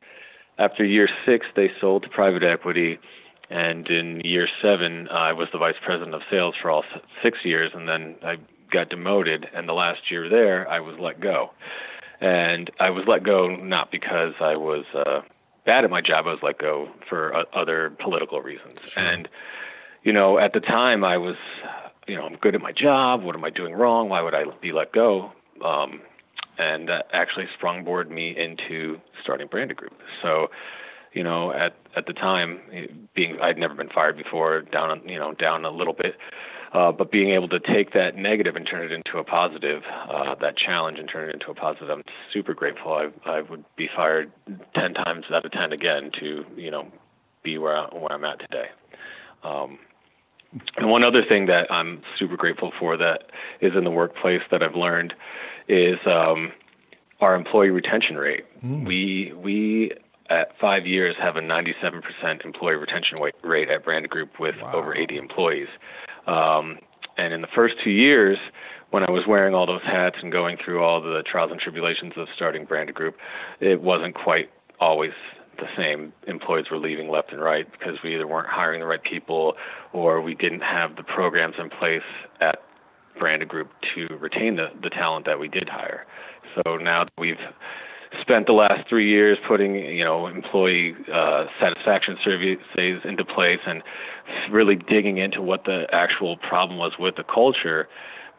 after 0.58 0.84
year 0.84 1.08
six, 1.26 1.46
they 1.56 1.70
sold 1.80 2.02
to 2.04 2.08
private 2.08 2.42
equity. 2.42 2.98
And 3.50 3.86
in 3.88 4.20
year 4.24 4.48
seven, 4.62 5.08
I 5.08 5.32
was 5.32 5.48
the 5.52 5.58
vice 5.58 5.74
president 5.84 6.14
of 6.14 6.22
sales 6.30 6.54
for 6.60 6.70
all 6.70 6.82
six 7.22 7.38
years, 7.44 7.72
and 7.74 7.88
then 7.88 8.16
I 8.24 8.36
got 8.72 8.88
demoted. 8.88 9.46
And 9.54 9.68
the 9.68 9.74
last 9.74 10.10
year 10.10 10.28
there, 10.28 10.68
I 10.68 10.80
was 10.80 10.96
let 10.98 11.20
go. 11.20 11.50
And 12.20 12.70
I 12.80 12.90
was 12.90 13.04
let 13.06 13.22
go 13.22 13.54
not 13.54 13.90
because 13.92 14.32
I 14.40 14.56
was 14.56 14.84
uh, 14.94 15.20
bad 15.64 15.84
at 15.84 15.90
my 15.90 16.00
job. 16.00 16.26
I 16.26 16.30
was 16.30 16.42
let 16.42 16.58
go 16.58 16.88
for 17.08 17.34
uh, 17.34 17.44
other 17.52 17.90
political 17.98 18.40
reasons. 18.42 18.78
Sure. 18.86 19.02
And 19.02 19.28
you 20.02 20.12
know, 20.12 20.38
at 20.38 20.52
the 20.52 20.60
time, 20.60 21.02
I 21.02 21.16
was, 21.16 21.36
you 22.06 22.14
know, 22.14 22.24
I'm 22.24 22.36
good 22.36 22.54
at 22.54 22.60
my 22.60 22.72
job. 22.72 23.22
What 23.22 23.34
am 23.34 23.44
I 23.44 23.50
doing 23.50 23.74
wrong? 23.74 24.10
Why 24.10 24.20
would 24.20 24.34
I 24.34 24.44
be 24.60 24.72
let 24.72 24.92
go? 24.92 25.32
Um, 25.64 26.02
and 26.58 26.88
that 26.88 27.06
actually 27.12 27.46
sprungboard 27.58 28.10
me 28.10 28.36
into 28.36 29.00
starting 29.22 29.48
Branded 29.48 29.76
Group. 29.76 29.94
So, 30.22 30.50
you 31.12 31.22
know, 31.22 31.52
at 31.52 31.74
at 31.96 32.06
the 32.06 32.12
time, 32.12 32.60
being 33.14 33.38
I'd 33.40 33.56
never 33.56 33.74
been 33.74 33.88
fired 33.88 34.16
before, 34.16 34.62
down 34.62 35.00
you 35.08 35.18
know 35.18 35.32
down 35.32 35.64
a 35.64 35.70
little 35.70 35.94
bit, 35.94 36.16
uh, 36.74 36.90
but 36.90 37.10
being 37.10 37.30
able 37.30 37.48
to 37.48 37.60
take 37.60 37.92
that 37.92 38.16
negative 38.16 38.56
and 38.56 38.66
turn 38.66 38.84
it 38.84 38.92
into 38.92 39.18
a 39.18 39.24
positive, 39.24 39.82
uh, 40.10 40.34
that 40.40 40.56
challenge 40.56 40.98
and 40.98 41.08
turn 41.08 41.28
it 41.28 41.34
into 41.34 41.50
a 41.50 41.54
positive, 41.54 41.88
I'm 41.88 42.02
super 42.32 42.52
grateful. 42.52 42.92
I 42.92 43.08
I 43.24 43.40
would 43.42 43.64
be 43.76 43.88
fired 43.94 44.32
ten 44.74 44.92
times 44.92 45.26
out 45.32 45.44
of 45.44 45.52
ten 45.52 45.72
again 45.72 46.10
to 46.20 46.44
you 46.56 46.70
know 46.70 46.88
be 47.42 47.58
where 47.58 47.76
I, 47.76 47.84
where 47.94 48.12
I'm 48.12 48.24
at 48.24 48.40
today. 48.40 48.66
Um, 49.44 49.78
and 50.76 50.90
one 50.90 51.04
other 51.04 51.24
thing 51.24 51.46
that 51.46 51.70
I'm 51.70 52.02
super 52.18 52.36
grateful 52.36 52.72
for 52.78 52.96
that 52.96 53.30
is 53.60 53.72
in 53.76 53.84
the 53.84 53.90
workplace 53.90 54.42
that 54.50 54.62
I've 54.62 54.76
learned 54.76 55.14
is 55.68 55.98
um, 56.06 56.52
our 57.20 57.34
employee 57.34 57.70
retention 57.70 58.16
rate. 58.16 58.44
Mm. 58.64 58.86
We 58.86 59.32
we 59.36 59.92
at 60.30 60.58
five 60.58 60.86
years 60.86 61.14
have 61.20 61.36
a 61.36 61.40
97% 61.40 62.44
employee 62.44 62.76
retention 62.76 63.18
rate 63.42 63.68
at 63.68 63.84
Brand 63.84 64.08
Group 64.08 64.40
with 64.40 64.54
wow. 64.60 64.72
over 64.72 64.96
80 64.96 65.18
employees. 65.18 65.68
Um, 66.26 66.78
and 67.16 67.32
in 67.32 67.40
the 67.40 67.48
first 67.54 67.74
two 67.82 67.90
years, 67.90 68.38
when 68.90 69.02
I 69.02 69.10
was 69.10 69.24
wearing 69.26 69.54
all 69.54 69.66
those 69.66 69.82
hats 69.82 70.16
and 70.22 70.30
going 70.30 70.56
through 70.64 70.82
all 70.82 71.00
the 71.00 71.22
trials 71.30 71.50
and 71.50 71.60
tribulations 71.60 72.12
of 72.16 72.28
starting 72.34 72.64
Branded 72.64 72.94
Group, 72.94 73.16
it 73.60 73.82
wasn't 73.82 74.14
quite 74.14 74.50
always 74.80 75.12
the 75.58 75.66
same. 75.76 76.12
Employees 76.26 76.66
were 76.70 76.78
leaving 76.78 77.08
left 77.08 77.32
and 77.32 77.40
right 77.40 77.70
because 77.72 77.96
we 78.02 78.14
either 78.14 78.26
weren't 78.26 78.48
hiring 78.48 78.80
the 78.80 78.86
right 78.86 79.02
people 79.02 79.54
or 79.92 80.20
we 80.20 80.34
didn't 80.34 80.60
have 80.60 80.96
the 80.96 81.02
programs 81.02 81.54
in 81.58 81.70
place 81.70 82.02
at 82.40 82.60
Branded 83.18 83.48
Group 83.48 83.70
to 83.94 84.06
retain 84.16 84.56
the, 84.56 84.68
the 84.82 84.90
talent 84.90 85.26
that 85.26 85.38
we 85.38 85.48
did 85.48 85.68
hire. 85.68 86.06
So 86.54 86.76
now 86.76 87.04
that 87.04 87.12
we've 87.18 87.36
spent 88.20 88.46
the 88.46 88.52
last 88.52 88.88
three 88.88 89.08
years 89.08 89.38
putting 89.46 89.74
you 89.74 90.04
know 90.04 90.26
employee 90.26 90.94
uh, 91.12 91.46
satisfaction 91.60 92.16
surveys 92.24 92.58
into 93.04 93.24
place 93.24 93.60
and 93.66 93.82
really 94.50 94.76
digging 94.76 95.18
into 95.18 95.42
what 95.42 95.64
the 95.64 95.86
actual 95.92 96.36
problem 96.36 96.78
was 96.78 96.92
with 96.98 97.16
the 97.16 97.24
culture 97.24 97.88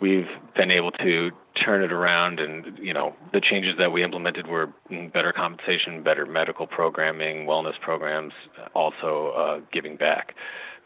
we've 0.01 0.27
been 0.55 0.71
able 0.71 0.91
to 0.91 1.31
turn 1.63 1.81
it 1.81 1.91
around 1.91 2.39
and 2.39 2.77
you 2.79 2.93
know 2.93 3.15
the 3.33 3.39
changes 3.39 3.75
that 3.77 3.91
we 3.91 4.03
implemented 4.03 4.47
were 4.47 4.69
better 5.13 5.31
compensation 5.31 6.03
better 6.03 6.25
medical 6.25 6.67
programming 6.67 7.45
wellness 7.45 7.79
programs 7.79 8.33
also 8.73 9.33
uh, 9.37 9.59
giving 9.71 9.95
back 9.95 10.35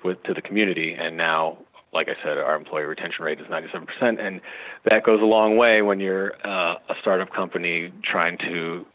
with 0.03 0.21
to 0.23 0.33
the 0.33 0.41
community. 0.41 0.93
And 0.93 1.17
now 1.17 1.57
like 1.91 2.07
I 2.07 2.15
said, 2.23 2.37
our 2.37 2.55
employee 2.55 2.83
retention 2.83 3.25
rate 3.25 3.39
is 3.39 3.47
97%, 3.47 4.19
and 4.19 4.41
that 4.85 5.03
goes 5.03 5.21
a 5.21 5.25
long 5.25 5.57
way 5.57 5.81
when 5.81 5.99
you're 5.99 6.33
uh, 6.45 6.75
a 6.87 6.95
startup 7.01 7.33
company 7.33 7.91
trying 8.03 8.37
to, 8.39 8.85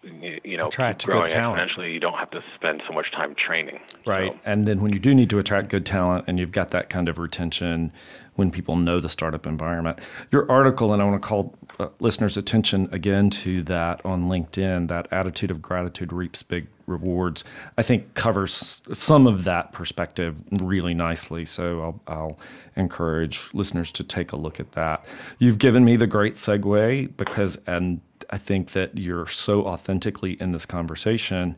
you 0.44 0.56
know, 0.56 0.68
attract 0.68 1.00
keep 1.00 1.10
growing 1.10 1.28
good 1.28 1.34
talent. 1.34 1.70
exponentially. 1.70 1.92
You 1.92 2.00
don't 2.00 2.18
have 2.18 2.30
to 2.30 2.42
spend 2.54 2.82
so 2.86 2.94
much 2.94 3.10
time 3.10 3.34
training. 3.34 3.80
Right, 4.06 4.32
so. 4.32 4.38
and 4.44 4.68
then 4.68 4.80
when 4.80 4.92
you 4.92 5.00
do 5.00 5.14
need 5.14 5.28
to 5.30 5.38
attract 5.38 5.70
good 5.70 5.84
talent, 5.84 6.24
and 6.28 6.38
you've 6.38 6.52
got 6.52 6.70
that 6.70 6.88
kind 6.88 7.08
of 7.08 7.18
retention, 7.18 7.92
when 8.36 8.50
people 8.50 8.76
know 8.76 9.00
the 9.00 9.08
startup 9.08 9.46
environment. 9.46 9.98
Your 10.30 10.50
article, 10.50 10.92
and 10.92 11.00
I 11.00 11.04
want 11.04 11.22
to 11.22 11.28
call 11.28 11.54
uh, 11.78 11.88
listeners' 12.00 12.36
attention 12.36 12.88
again 12.92 13.30
to 13.30 13.62
that 13.64 14.04
on 14.04 14.24
LinkedIn, 14.24 14.88
that 14.88 15.08
attitude 15.10 15.50
of 15.50 15.62
gratitude 15.62 16.12
reaps 16.12 16.42
big 16.42 16.66
rewards, 16.86 17.44
I 17.78 17.82
think 17.82 18.14
covers 18.14 18.82
some 18.92 19.26
of 19.26 19.44
that 19.44 19.72
perspective 19.72 20.42
really 20.50 20.94
nicely. 20.94 21.44
So 21.44 22.00
I'll, 22.06 22.14
I'll 22.14 22.38
encourage 22.76 23.52
listeners 23.52 23.90
to 23.92 24.04
take 24.04 24.32
a 24.32 24.36
look 24.36 24.60
at 24.60 24.72
that. 24.72 25.06
You've 25.38 25.58
given 25.58 25.84
me 25.84 25.96
the 25.96 26.06
great 26.06 26.34
segue 26.34 27.16
because, 27.16 27.58
and 27.66 28.00
I 28.30 28.38
think 28.38 28.72
that 28.72 28.96
you're 28.96 29.26
so 29.26 29.64
authentically 29.64 30.32
in 30.40 30.52
this 30.52 30.66
conversation 30.66 31.56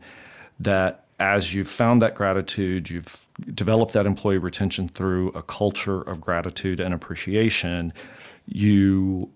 that 0.59 1.05
as 1.19 1.53
you've 1.53 1.67
found 1.67 2.01
that 2.01 2.15
gratitude, 2.15 2.89
you've 2.89 3.17
developed 3.53 3.93
that 3.93 4.05
employee 4.05 4.37
retention 4.37 4.87
through 4.87 5.29
a 5.29 5.41
culture 5.41 6.01
of 6.01 6.21
gratitude 6.21 6.79
and 6.79 6.93
appreciation, 6.93 7.93
you 8.45 9.29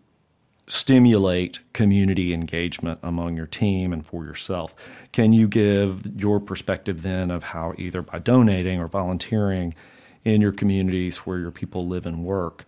stimulate 0.71 1.59
community 1.73 2.33
engagement 2.33 2.97
among 3.03 3.35
your 3.35 3.45
team 3.45 3.91
and 3.91 4.05
for 4.05 4.23
yourself. 4.23 4.73
Can 5.11 5.33
you 5.33 5.49
give 5.49 6.17
your 6.17 6.39
perspective 6.39 7.03
then 7.03 7.29
of 7.29 7.43
how 7.43 7.73
either 7.77 8.01
by 8.01 8.19
donating 8.19 8.79
or 8.79 8.87
volunteering 8.87 9.75
in 10.23 10.39
your 10.39 10.53
communities 10.53 11.17
where 11.17 11.39
your 11.39 11.51
people 11.51 11.85
live 11.85 12.05
and 12.05 12.23
work, 12.23 12.63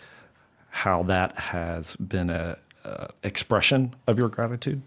how 0.69 1.03
that 1.03 1.37
has 1.37 1.95
been 1.95 2.29
a, 2.29 2.57
a 2.83 3.07
expression 3.23 3.95
of 4.05 4.17
your 4.17 4.27
gratitude? 4.27 4.81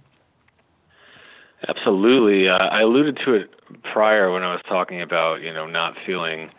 Absolutely. 1.66 2.50
Uh, 2.50 2.58
I 2.58 2.82
alluded 2.82 3.18
to 3.24 3.32
it 3.32 3.50
prior 3.94 4.30
when 4.30 4.42
I 4.42 4.52
was 4.52 4.60
talking 4.68 5.00
about 5.00 5.40
you 5.40 5.54
know 5.54 5.66
not 5.66 5.94
feeling, 6.04 6.50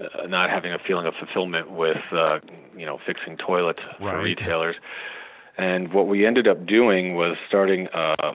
uh, 0.00 0.26
not 0.28 0.48
having 0.48 0.72
a 0.72 0.78
feeling 0.78 1.04
of 1.04 1.12
fulfillment 1.18 1.70
with 1.70 2.00
uh, 2.10 2.38
you 2.74 2.86
know 2.86 2.98
fixing 3.04 3.36
toilets 3.36 3.84
right. 4.00 4.14
for 4.14 4.22
retailers, 4.22 4.76
and 5.56 5.92
what 5.92 6.08
we 6.08 6.26
ended 6.26 6.48
up 6.48 6.66
doing 6.66 7.14
was 7.14 7.36
starting 7.48 7.88
a, 7.94 8.32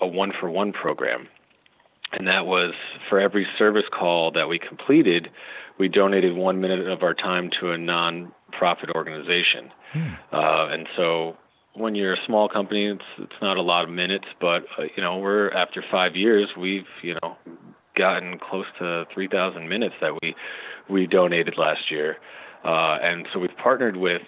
a 0.00 0.06
one 0.06 0.32
for 0.38 0.50
one 0.50 0.72
program, 0.72 1.28
and 2.12 2.26
that 2.26 2.46
was 2.46 2.72
for 3.08 3.20
every 3.20 3.46
service 3.58 3.84
call 3.92 4.30
that 4.32 4.48
we 4.48 4.58
completed, 4.58 5.28
we 5.78 5.88
donated 5.88 6.34
one 6.34 6.60
minute 6.60 6.86
of 6.88 7.02
our 7.02 7.14
time 7.14 7.50
to 7.60 7.72
a 7.72 7.78
non-profit 7.78 8.90
organization, 8.90 9.70
hmm. 9.92 10.08
uh, 10.32 10.68
and 10.68 10.88
so 10.96 11.36
when 11.74 11.94
you're 11.94 12.14
a 12.14 12.26
small 12.26 12.48
company, 12.48 12.86
it's 12.86 13.04
it's 13.18 13.40
not 13.42 13.56
a 13.56 13.62
lot 13.62 13.84
of 13.84 13.90
minutes, 13.90 14.26
but 14.40 14.64
uh, 14.78 14.84
you 14.96 15.02
know 15.02 15.18
we're 15.18 15.50
after 15.50 15.84
five 15.90 16.16
years, 16.16 16.48
we've 16.58 16.86
you 17.02 17.16
know 17.22 17.36
gotten 17.96 18.38
close 18.38 18.66
to 18.78 19.06
3,000 19.14 19.68
minutes 19.68 19.94
that 20.00 20.12
we 20.22 20.34
we 20.88 21.06
donated 21.06 21.54
last 21.58 21.90
year, 21.90 22.16
uh, 22.64 22.98
and 23.02 23.26
so 23.32 23.38
we've 23.38 23.56
partnered 23.62 23.96
with 23.96 24.22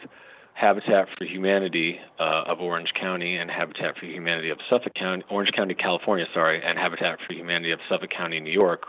Habitat 0.58 1.06
for 1.16 1.24
Humanity 1.24 2.00
uh, 2.18 2.42
of 2.46 2.60
Orange 2.60 2.92
County 3.00 3.36
and 3.36 3.48
Habitat 3.48 3.96
for 3.96 4.06
Humanity 4.06 4.50
of 4.50 4.58
Suffolk 4.68 4.92
County, 4.94 5.22
Orange 5.30 5.52
County, 5.52 5.72
California, 5.72 6.26
sorry, 6.34 6.60
and 6.64 6.76
Habitat 6.76 7.20
for 7.24 7.32
Humanity 7.32 7.70
of 7.70 7.78
Suffolk 7.88 8.10
County, 8.10 8.40
New 8.40 8.50
York, 8.50 8.82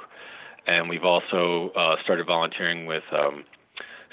and 0.65 0.89
we've 0.89 1.03
also 1.03 1.71
uh, 1.75 1.95
started 2.03 2.25
volunteering 2.25 2.85
with. 2.85 3.03
Um, 3.11 3.45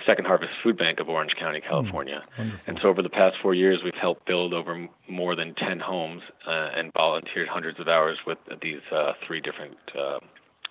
Second 0.04 0.26
Harvest 0.26 0.52
Food 0.62 0.76
Bank 0.76 1.00
of 1.00 1.08
Orange 1.08 1.34
County, 1.36 1.60
hmm, 1.60 1.68
California. 1.68 2.22
Mm, 2.36 2.60
and 2.66 2.78
so 2.82 2.88
over 2.88 3.00
the 3.00 3.08
past 3.08 3.38
four 3.40 3.54
years, 3.54 3.80
we've 3.82 3.94
helped 3.94 4.26
build 4.26 4.52
over 4.52 4.86
more 5.08 5.34
than 5.34 5.54
10 5.54 5.80
homes 5.80 6.20
uh, 6.46 6.68
and 6.76 6.92
volunteered 6.92 7.48
hundreds 7.48 7.80
of 7.80 7.88
hours 7.88 8.18
with 8.26 8.36
these 8.60 8.82
uh, 8.92 9.14
three 9.26 9.40
different 9.40 9.78
uh, 9.98 10.18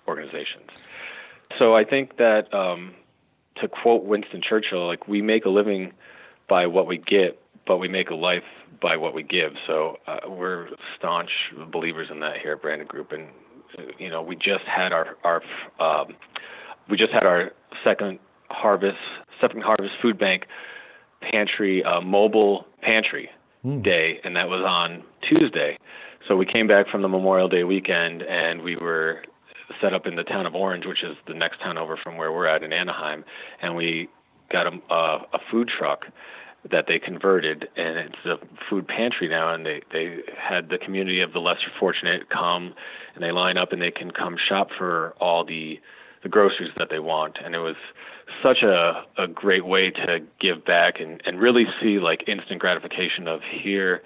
organizations. 0.06 0.70
So 1.58 1.74
I 1.74 1.84
think 1.84 2.18
that, 2.18 2.54
um, 2.54 2.94
to 3.56 3.66
quote 3.66 4.04
Winston 4.04 4.40
Churchill, 4.40 4.86
like 4.86 5.08
we 5.08 5.20
make 5.20 5.44
a 5.44 5.50
living 5.50 5.92
by 6.48 6.66
what 6.66 6.86
we 6.86 6.98
get, 6.98 7.40
but 7.66 7.78
we 7.78 7.88
make 7.88 8.10
a 8.10 8.14
life 8.14 8.42
by 8.80 8.96
what 8.96 9.14
we 9.14 9.22
give. 9.22 9.52
So 9.66 9.96
uh, 10.06 10.18
we're 10.28 10.68
staunch 10.98 11.30
believers 11.72 12.08
in 12.10 12.20
that 12.20 12.38
here 12.42 12.52
at 12.52 12.62
Branded 12.62 12.88
Group, 12.88 13.12
and 13.12 13.28
you 13.98 14.10
know 14.10 14.22
we 14.22 14.36
just 14.36 14.64
had 14.64 14.92
our 14.92 15.16
our 15.24 15.42
um, 15.80 16.14
we 16.88 16.96
just 16.96 17.12
had 17.12 17.24
our 17.24 17.52
second 17.84 18.18
Harvest, 18.48 18.98
second 19.40 19.62
Harvest 19.62 19.94
Food 20.00 20.18
Bank 20.18 20.46
pantry, 21.20 21.82
uh, 21.82 22.00
mobile 22.00 22.66
pantry 22.82 23.28
mm. 23.64 23.82
day, 23.82 24.20
and 24.24 24.36
that 24.36 24.48
was 24.48 24.64
on 24.66 25.02
Tuesday. 25.28 25.78
So 26.28 26.36
we 26.36 26.46
came 26.46 26.66
back 26.66 26.88
from 26.88 27.02
the 27.02 27.08
Memorial 27.08 27.48
Day 27.48 27.64
weekend, 27.64 28.22
and 28.22 28.62
we 28.62 28.76
were 28.76 29.22
set 29.80 29.92
up 29.92 30.06
in 30.06 30.16
the 30.16 30.22
town 30.22 30.46
of 30.46 30.54
Orange, 30.54 30.86
which 30.86 31.02
is 31.02 31.16
the 31.26 31.34
next 31.34 31.60
town 31.60 31.76
over 31.78 31.98
from 32.02 32.16
where 32.16 32.32
we're 32.32 32.46
at 32.46 32.62
in 32.62 32.72
Anaheim, 32.72 33.24
and 33.62 33.74
we 33.74 34.08
got 34.50 34.66
a, 34.66 34.78
a, 34.90 35.38
food 35.50 35.68
truck 35.68 36.06
that 36.70 36.86
they 36.88 36.98
converted, 36.98 37.68
and 37.76 37.98
it's 37.98 38.24
a 38.24 38.38
food 38.68 38.88
pantry 38.88 39.28
now. 39.28 39.52
And 39.54 39.64
they 39.64 39.82
they 39.92 40.18
had 40.36 40.68
the 40.68 40.78
community 40.78 41.20
of 41.20 41.32
the 41.32 41.40
lesser 41.40 41.70
fortunate 41.78 42.28
come, 42.30 42.74
and 43.14 43.22
they 43.22 43.32
line 43.32 43.56
up 43.56 43.72
and 43.72 43.80
they 43.80 43.90
can 43.90 44.10
come 44.10 44.36
shop 44.36 44.68
for 44.76 45.14
all 45.20 45.44
the 45.44 45.80
the 46.22 46.28
groceries 46.28 46.72
that 46.76 46.88
they 46.90 46.98
want. 46.98 47.38
And 47.44 47.54
it 47.54 47.60
was 47.60 47.76
such 48.42 48.62
a 48.62 49.04
a 49.16 49.26
great 49.26 49.66
way 49.66 49.90
to 49.90 50.20
give 50.40 50.64
back 50.64 51.00
and 51.00 51.22
and 51.24 51.40
really 51.40 51.66
see 51.80 51.98
like 51.98 52.28
instant 52.28 52.60
gratification 52.60 53.28
of 53.28 53.40
here 53.42 54.02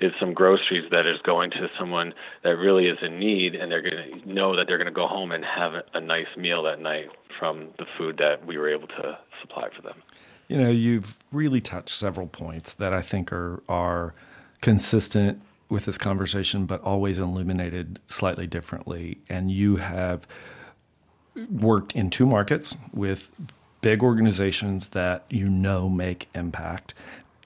is 0.00 0.12
some 0.18 0.34
groceries 0.34 0.84
that 0.90 1.06
is 1.06 1.18
going 1.22 1.50
to 1.52 1.68
someone 1.78 2.12
that 2.42 2.56
really 2.56 2.86
is 2.86 2.98
in 3.00 3.18
need, 3.18 3.54
and 3.54 3.70
they're 3.70 3.82
going 3.82 4.22
to 4.22 4.32
know 4.32 4.56
that 4.56 4.66
they're 4.66 4.76
going 4.76 4.86
to 4.86 4.92
go 4.92 5.06
home 5.06 5.30
and 5.32 5.44
have 5.44 5.72
a 5.94 6.00
nice 6.00 6.26
meal 6.36 6.62
that 6.64 6.80
night 6.80 7.06
from 7.38 7.68
the 7.78 7.86
food 7.98 8.18
that 8.18 8.46
we 8.46 8.58
were 8.58 8.68
able 8.68 8.88
to 8.88 9.18
supply 9.40 9.68
for 9.74 9.82
them. 9.82 10.02
You 10.48 10.58
know, 10.58 10.70
you've 10.70 11.16
really 11.32 11.60
touched 11.60 11.96
several 11.96 12.26
points 12.26 12.74
that 12.74 12.92
I 12.92 13.02
think 13.02 13.32
are 13.32 13.62
are 13.68 14.14
consistent 14.60 15.40
with 15.68 15.86
this 15.86 15.98
conversation, 15.98 16.66
but 16.66 16.82
always 16.82 17.18
illuminated 17.18 17.98
slightly 18.06 18.46
differently. 18.46 19.18
And 19.28 19.50
you 19.50 19.76
have 19.76 20.26
worked 21.50 21.92
in 21.94 22.10
two 22.10 22.26
markets 22.26 22.76
with 22.92 23.30
big 23.80 24.02
organizations 24.02 24.90
that 24.90 25.24
you 25.30 25.46
know 25.46 25.88
make 25.88 26.28
impact, 26.34 26.94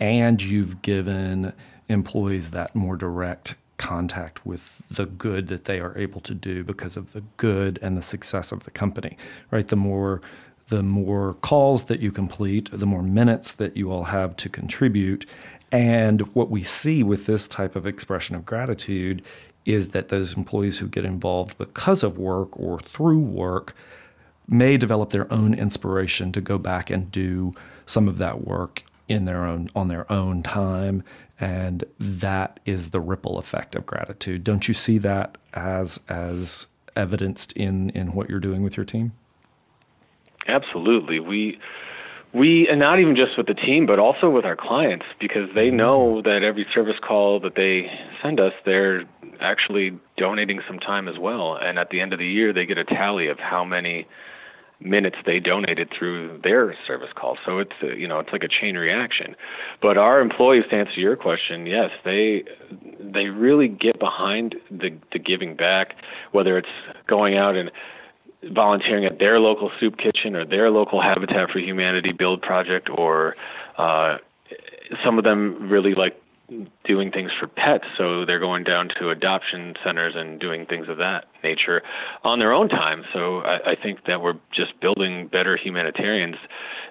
and 0.00 0.42
you've 0.42 0.83
given 0.83 1.52
employees 1.88 2.50
that 2.50 2.75
more 2.75 2.97
direct 2.97 3.54
contact 3.78 4.44
with 4.44 4.82
the 4.90 5.06
good 5.06 5.49
that 5.49 5.64
they 5.64 5.80
are 5.80 5.97
able 5.97 6.20
to 6.20 6.35
do 6.35 6.62
because 6.62 6.97
of 6.97 7.12
the 7.12 7.23
good 7.37 7.78
and 7.80 7.97
the 7.97 8.02
success 8.02 8.52
of 8.52 8.64
the 8.64 8.70
company 8.70 9.16
right? 9.50 9.68
The 9.68 9.76
more 9.76 10.20
the 10.68 10.82
more 10.82 11.35
calls 11.35 11.85
that 11.85 12.00
you 12.00 12.11
complete 12.11 12.68
the 12.73 12.87
more 12.87 13.02
minutes 13.02 13.52
that 13.52 13.76
you 13.76 13.90
all 13.90 14.04
have 14.04 14.37
to 14.37 14.49
contribute. 14.49 15.25
And 15.73 16.23
what 16.35 16.50
we 16.50 16.62
see 16.62 17.02
with 17.02 17.26
this 17.26 17.49
type 17.49 17.75
of 17.76 17.87
expression 17.87 18.35
of 18.37 18.44
gratitude 18.47 19.23
is 19.64 19.90
that 19.90 20.08
those 20.08 20.35
employees 20.35 20.78
who 20.78 20.88
get 20.88 21.04
involved 21.04 21.56
because 21.58 22.02
of 22.02 22.18
work 22.18 22.58
or 22.58 22.80
through 22.80 23.20
work 23.20 23.75
may 24.49 24.78
develop 24.78 25.11
their 25.11 25.30
own 25.32 25.52
inspiration 25.52 26.32
to 26.32 26.40
go 26.40 26.56
back 26.56 26.88
and 26.88 27.12
do 27.12 27.52
some 27.85 28.08
of 28.08 28.16
that 28.18 28.47
work 28.47 28.82
in 29.08 29.25
their 29.25 29.44
own 29.44 29.68
on 29.75 29.88
their 29.88 30.11
own 30.11 30.42
time 30.42 31.02
and 31.40 31.85
that 31.99 32.61
is 32.66 32.90
the 32.90 33.00
ripple 33.00 33.38
effect 33.38 33.75
of 33.75 33.87
gratitude. 33.87 34.45
Don't 34.45 34.66
you 34.68 34.75
see 34.75 34.99
that 34.99 35.38
as 35.54 36.00
as 36.09 36.66
evidenced 36.97 37.52
in 37.52 37.90
in 37.90 38.12
what 38.12 38.28
you're 38.28 38.40
doing 38.40 38.62
with 38.62 38.76
your 38.76 38.87
team? 38.87 39.12
Absolutely. 40.49 41.21
We 41.21 41.59
we 42.33 42.68
and 42.68 42.80
not 42.80 42.99
even 42.99 43.14
just 43.14 43.37
with 43.37 43.47
the 43.47 43.54
team 43.54 43.87
but 43.87 43.99
also 43.99 44.28
with 44.28 44.45
our 44.45 44.57
clients 44.57 45.07
because 45.21 45.49
they 45.54 45.71
know 45.71 46.14
mm-hmm. 46.14 46.28
that 46.28 46.42
every 46.42 46.66
service 46.75 46.99
call 47.00 47.40
that 47.40 47.54
they 47.54 47.90
send 48.23 48.40
us 48.40 48.52
they're 48.64 49.04
actually 49.40 49.99
donating 50.16 50.61
some 50.66 50.78
time 50.78 51.07
as 51.07 51.18
well. 51.18 51.57
And 51.57 51.78
at 51.78 51.90
the 51.90 52.00
end 52.00 52.12
of 52.12 52.18
the 52.18 52.26
year 52.26 52.52
they 52.52 52.66
get 52.66 52.78
a 52.78 52.85
tally 52.85 53.28
of 53.28 53.38
how 53.38 53.64
many 53.64 54.07
minutes 54.80 55.16
they 55.26 55.40
donated 55.40 55.90
through 55.97 56.40
their 56.44 56.76
service 56.87 57.11
call. 57.14 57.37
So 57.44 57.58
it's 57.58 57.73
a, 57.82 57.97
you 57.97 58.06
know 58.06 58.18
it's 58.20 58.32
like 58.32 58.44
a 58.44 58.49
chain 58.49 58.76
reaction. 58.76 59.35
But 59.82 59.99
our 59.99 60.20
employees, 60.20 60.64
to 60.70 60.76
answer 60.76 61.00
your 61.00 61.16
question, 61.16 61.66
yes, 61.66 61.90
they 62.04 62.44
they 63.00 63.26
really 63.26 63.68
get 63.68 63.99
behind 63.99 64.56
the 64.70 64.97
the 65.12 65.18
giving 65.18 65.56
back, 65.56 65.97
whether 66.32 66.56
it's 66.58 66.68
going 67.06 67.37
out 67.37 67.56
and 67.56 67.70
volunteering 68.44 69.04
at 69.04 69.18
their 69.18 69.40
local 69.40 69.70
soup 69.80 69.99
kitchen 69.99 70.37
or 70.37 70.44
their 70.44 70.70
local 70.70 71.00
Habitat 71.00 71.50
for 71.50 71.58
Humanity 71.58 72.12
build 72.12 72.40
project, 72.40 72.88
or 72.88 73.35
uh, 73.76 74.18
some 75.04 75.18
of 75.18 75.25
them 75.25 75.68
really 75.68 75.94
like 75.94 76.20
doing 76.84 77.10
things 77.10 77.30
for 77.38 77.46
pets, 77.46 77.84
so 77.96 78.24
they're 78.24 78.38
going 78.38 78.64
down 78.64 78.88
to 78.98 79.10
adoption 79.10 79.74
centers 79.84 80.14
and 80.16 80.40
doing 80.40 80.66
things 80.66 80.88
of 80.88 80.96
that 80.96 81.26
nature 81.44 81.82
on 82.24 82.38
their 82.38 82.52
own 82.52 82.68
time. 82.68 83.04
So 83.12 83.40
I, 83.40 83.72
I 83.72 83.76
think 83.80 84.06
that 84.06 84.22
we're 84.22 84.38
just 84.52 84.78
building 84.80 85.28
better 85.28 85.56
humanitarians 85.56 86.36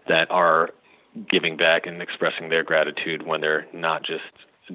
that 0.07 0.29
are 0.29 0.69
giving 1.29 1.57
back 1.57 1.87
and 1.87 2.01
expressing 2.01 2.49
their 2.49 2.63
gratitude 2.63 3.25
when 3.25 3.41
they're 3.41 3.65
not 3.73 4.03
just 4.03 4.23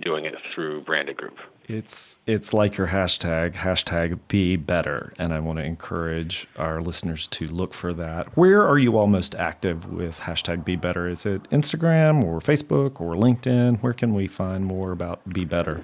doing 0.00 0.24
it 0.24 0.34
through 0.54 0.80
branded 0.80 1.16
group. 1.16 1.36
It's 1.72 2.18
it's 2.26 2.52
like 2.52 2.76
your 2.76 2.88
hashtag 2.88 3.54
hashtag 3.54 4.18
be 4.28 4.56
better, 4.56 5.14
and 5.18 5.32
I 5.32 5.40
want 5.40 5.58
to 5.58 5.64
encourage 5.64 6.46
our 6.56 6.82
listeners 6.82 7.26
to 7.28 7.46
look 7.46 7.72
for 7.72 7.94
that. 7.94 8.36
Where 8.36 8.66
are 8.68 8.78
you 8.78 8.98
all 8.98 9.06
most 9.06 9.34
active 9.34 9.90
with 9.90 10.20
hashtag 10.20 10.66
be 10.66 10.76
better? 10.76 11.08
Is 11.08 11.24
it 11.24 11.44
Instagram 11.44 12.24
or 12.24 12.40
Facebook 12.40 13.00
or 13.00 13.14
LinkedIn? 13.14 13.80
Where 13.82 13.94
can 13.94 14.12
we 14.12 14.26
find 14.26 14.66
more 14.66 14.92
about 14.92 15.26
be 15.32 15.46
better? 15.46 15.82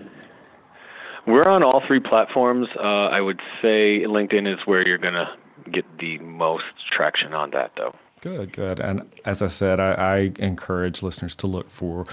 We're 1.27 1.49
on 1.49 1.63
all 1.63 1.83
three 1.87 2.01
platforms. 2.01 2.69
Uh, 2.77 3.07
I 3.07 3.23
would 3.23 3.41
say 3.63 4.05
LinkedIn 4.05 4.53
is 4.53 4.59
where 4.67 4.87
you're 4.87 4.99
going 4.99 5.15
to 5.15 5.29
get 5.71 5.87
the 5.99 6.19
most 6.19 6.65
traction 6.95 7.33
on 7.33 7.51
that, 7.53 7.73
though. 7.77 7.95
Good, 8.21 8.53
good. 8.53 8.81
And 8.81 9.11
as 9.25 9.43
I 9.43 9.47
said, 9.47 9.81
I, 9.81 9.93
I 9.93 10.33
encourage 10.39 11.03
listeners 11.03 11.37
to 11.37 11.47
look 11.47 11.71
for 11.71 12.07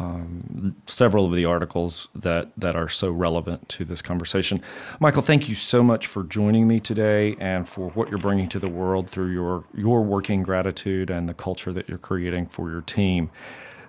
um, 0.00 0.74
several 0.86 1.26
of 1.26 1.34
the 1.34 1.44
articles 1.44 2.08
that 2.14 2.50
that 2.56 2.74
are 2.74 2.88
so 2.88 3.10
relevant 3.10 3.68
to 3.68 3.84
this 3.84 4.00
conversation. 4.00 4.62
Michael, 4.98 5.22
thank 5.22 5.48
you 5.48 5.54
so 5.54 5.82
much 5.82 6.06
for 6.06 6.24
joining 6.24 6.66
me 6.66 6.80
today 6.80 7.36
and 7.38 7.68
for 7.68 7.90
what 7.90 8.08
you're 8.08 8.18
bringing 8.18 8.48
to 8.48 8.58
the 8.58 8.68
world 8.68 9.08
through 9.10 9.30
your 9.32 9.64
your 9.76 10.02
working 10.02 10.42
gratitude 10.42 11.10
and 11.10 11.28
the 11.28 11.34
culture 11.34 11.72
that 11.72 11.88
you're 11.88 11.98
creating 11.98 12.46
for 12.46 12.70
your 12.70 12.80
team. 12.80 13.30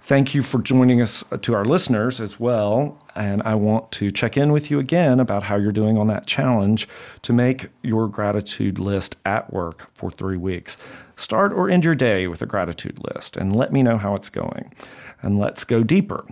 Thank 0.04 0.34
you 0.34 0.42
for 0.42 0.60
joining 0.60 1.00
us 1.00 1.24
uh, 1.32 1.38
to 1.38 1.54
our 1.54 1.64
listeners 1.64 2.20
as 2.20 2.40
well. 2.40 2.98
And 3.16 3.44
I 3.44 3.54
want 3.54 3.92
to 3.94 4.10
check 4.10 4.36
in 4.36 4.52
with 4.52 4.72
you 4.72 4.80
again 4.80 5.20
about 5.20 5.44
how 5.44 5.58
you're 5.58 5.72
doing 5.72 5.96
on 5.98 6.08
that 6.08 6.26
challenge 6.26 6.88
to 7.22 7.32
make 7.32 7.70
your 7.84 8.08
gratitude 8.08 8.80
list 8.80 9.16
at 9.26 9.54
work 9.54 9.92
for 9.94 10.10
three 10.10 10.38
weeks. 10.38 10.76
Start 11.16 11.54
or 11.54 11.70
end 11.70 11.86
your 11.86 11.94
day 11.94 12.28
with 12.28 12.42
a 12.42 12.48
gratitude 12.48 13.00
list 13.14 13.38
and 13.38 13.56
let 13.56 13.72
me 13.72 13.84
know 13.84 14.00
how 14.00 14.16
it's 14.16 14.30
going. 14.30 14.74
And 15.22 15.40
let's 15.40 15.64
go 15.64 15.84
deeper. 15.84 16.26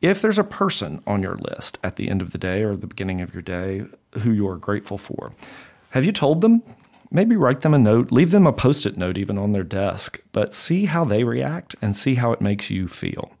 If 0.00 0.20
there's 0.20 0.38
a 0.38 0.44
person 0.44 1.02
on 1.06 1.22
your 1.22 1.36
list 1.36 1.78
at 1.82 1.96
the 1.96 2.10
end 2.10 2.20
of 2.20 2.32
the 2.32 2.38
day 2.38 2.62
or 2.62 2.76
the 2.76 2.86
beginning 2.86 3.20
of 3.22 3.32
your 3.32 3.42
day 3.42 3.84
who 4.20 4.30
you 4.30 4.46
are 4.48 4.56
grateful 4.56 4.98
for, 4.98 5.32
have 5.90 6.04
you 6.04 6.12
told 6.12 6.42
them? 6.42 6.62
Maybe 7.10 7.36
write 7.36 7.60
them 7.60 7.72
a 7.72 7.78
note, 7.78 8.12
leave 8.12 8.30
them 8.30 8.46
a 8.46 8.52
post 8.52 8.84
it 8.84 8.96
note 8.96 9.16
even 9.16 9.38
on 9.38 9.52
their 9.52 9.62
desk, 9.62 10.20
but 10.32 10.54
see 10.54 10.86
how 10.86 11.04
they 11.04 11.24
react 11.24 11.76
and 11.80 11.96
see 11.96 12.16
how 12.16 12.32
it 12.32 12.40
makes 12.40 12.68
you 12.70 12.88
feel. 12.88 13.32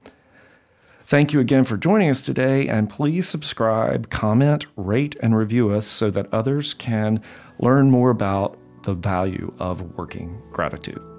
Thank 1.04 1.32
you 1.32 1.40
again 1.40 1.64
for 1.64 1.76
joining 1.76 2.10
us 2.10 2.22
today, 2.22 2.68
and 2.68 2.90
please 2.90 3.28
subscribe, 3.28 4.10
comment, 4.10 4.66
rate, 4.76 5.14
and 5.20 5.36
review 5.36 5.70
us 5.70 5.86
so 5.86 6.10
that 6.10 6.32
others 6.32 6.74
can 6.74 7.22
learn 7.58 7.90
more 7.90 8.10
about 8.10 8.58
the 8.82 8.94
value 8.94 9.52
of 9.58 9.96
working 9.96 10.42
gratitude. 10.52 11.15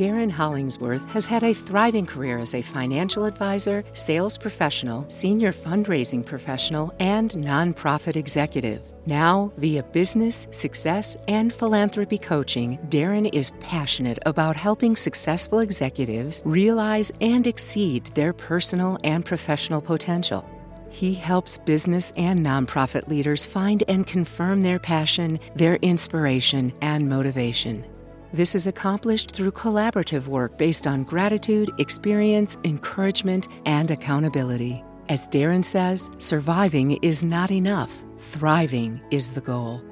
Darren 0.00 0.30
Hollingsworth 0.30 1.06
has 1.10 1.26
had 1.26 1.42
a 1.42 1.52
thriving 1.52 2.06
career 2.06 2.38
as 2.38 2.54
a 2.54 2.62
financial 2.62 3.26
advisor, 3.26 3.84
sales 3.92 4.38
professional, 4.38 5.06
senior 5.10 5.52
fundraising 5.52 6.24
professional, 6.24 6.94
and 6.98 7.32
nonprofit 7.32 8.16
executive. 8.16 8.80
Now, 9.04 9.52
via 9.58 9.82
business, 9.82 10.46
success, 10.52 11.18
and 11.28 11.52
philanthropy 11.52 12.16
coaching, 12.16 12.78
Darren 12.88 13.28
is 13.34 13.52
passionate 13.60 14.18
about 14.24 14.56
helping 14.56 14.96
successful 14.96 15.58
executives 15.58 16.40
realize 16.46 17.12
and 17.20 17.46
exceed 17.46 18.06
their 18.14 18.32
personal 18.32 18.96
and 19.04 19.22
professional 19.22 19.82
potential. 19.82 20.48
He 20.88 21.12
helps 21.12 21.58
business 21.58 22.14
and 22.16 22.40
nonprofit 22.40 23.06
leaders 23.06 23.44
find 23.44 23.84
and 23.86 24.06
confirm 24.06 24.62
their 24.62 24.78
passion, 24.78 25.38
their 25.56 25.74
inspiration, 25.76 26.72
and 26.80 27.06
motivation. 27.06 27.84
This 28.32 28.54
is 28.54 28.68
accomplished 28.68 29.32
through 29.32 29.50
collaborative 29.52 30.28
work 30.28 30.56
based 30.56 30.86
on 30.86 31.02
gratitude, 31.02 31.70
experience, 31.78 32.56
encouragement, 32.64 33.48
and 33.66 33.90
accountability. 33.90 34.84
As 35.08 35.28
Darren 35.28 35.64
says, 35.64 36.08
surviving 36.18 36.92
is 37.02 37.24
not 37.24 37.50
enough, 37.50 38.04
thriving 38.18 39.00
is 39.10 39.32
the 39.32 39.40
goal. 39.40 39.82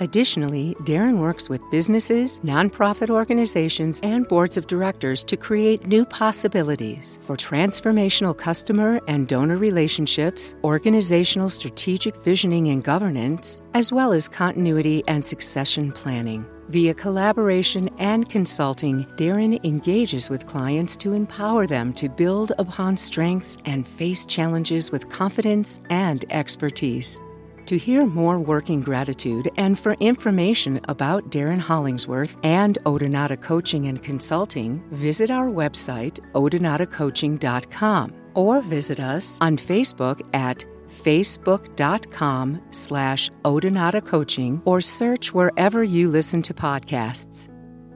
Additionally, 0.00 0.74
Darren 0.80 1.18
works 1.18 1.48
with 1.48 1.62
businesses, 1.70 2.40
nonprofit 2.40 3.08
organizations, 3.08 4.00
and 4.02 4.26
boards 4.26 4.56
of 4.56 4.66
directors 4.66 5.22
to 5.24 5.36
create 5.36 5.86
new 5.86 6.04
possibilities 6.04 7.18
for 7.22 7.36
transformational 7.36 8.36
customer 8.36 9.00
and 9.06 9.28
donor 9.28 9.56
relationships, 9.56 10.56
organizational 10.64 11.48
strategic 11.48 12.16
visioning 12.16 12.68
and 12.68 12.84
governance, 12.84 13.62
as 13.74 13.92
well 13.92 14.12
as 14.12 14.28
continuity 14.28 15.04
and 15.06 15.24
succession 15.24 15.92
planning. 15.92 16.44
Via 16.68 16.92
collaboration 16.94 17.88
and 17.98 18.28
consulting, 18.28 19.04
Darren 19.16 19.64
engages 19.64 20.28
with 20.28 20.48
clients 20.48 20.96
to 20.96 21.12
empower 21.12 21.64
them 21.64 21.92
to 21.92 22.08
build 22.08 22.52
upon 22.58 22.96
strengths 22.96 23.56
and 23.66 23.86
face 23.86 24.26
challenges 24.26 24.90
with 24.90 25.08
confidence 25.08 25.78
and 25.90 26.24
expertise. 26.30 27.20
To 27.66 27.78
hear 27.78 28.04
more 28.04 28.40
Working 28.40 28.80
Gratitude 28.80 29.48
and 29.56 29.78
for 29.78 29.94
information 30.00 30.80
about 30.88 31.30
Darren 31.30 31.58
Hollingsworth 31.58 32.36
and 32.42 32.78
Odonata 32.84 33.40
Coaching 33.40 33.86
and 33.86 34.02
Consulting, 34.02 34.82
visit 34.90 35.30
our 35.30 35.48
website, 35.48 36.18
odonatacoaching.com, 36.32 38.12
or 38.34 38.60
visit 38.62 39.00
us 39.00 39.38
on 39.40 39.56
Facebook 39.56 40.20
at 40.34 40.64
facebook.com 40.88 42.62
slash 42.70 43.30
odonata 43.44 44.04
coaching 44.04 44.62
or 44.64 44.80
search 44.80 45.32
wherever 45.34 45.84
you 45.84 46.08
listen 46.08 46.42
to 46.42 46.54
podcasts. 46.54 47.48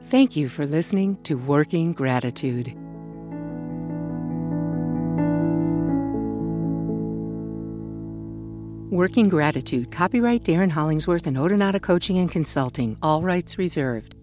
Thank 0.03 0.35
you 0.35 0.49
for 0.49 0.65
listening 0.65 1.17
to 1.23 1.35
Working 1.35 1.93
Gratitude. 1.93 2.75
Working 8.91 9.29
Gratitude, 9.29 9.89
copyright 9.89 10.43
Darren 10.43 10.69
Hollingsworth 10.69 11.25
and 11.25 11.37
Odonata 11.37 11.81
Coaching 11.81 12.17
and 12.17 12.29
Consulting, 12.29 12.97
all 13.01 13.21
rights 13.21 13.57
reserved. 13.57 14.15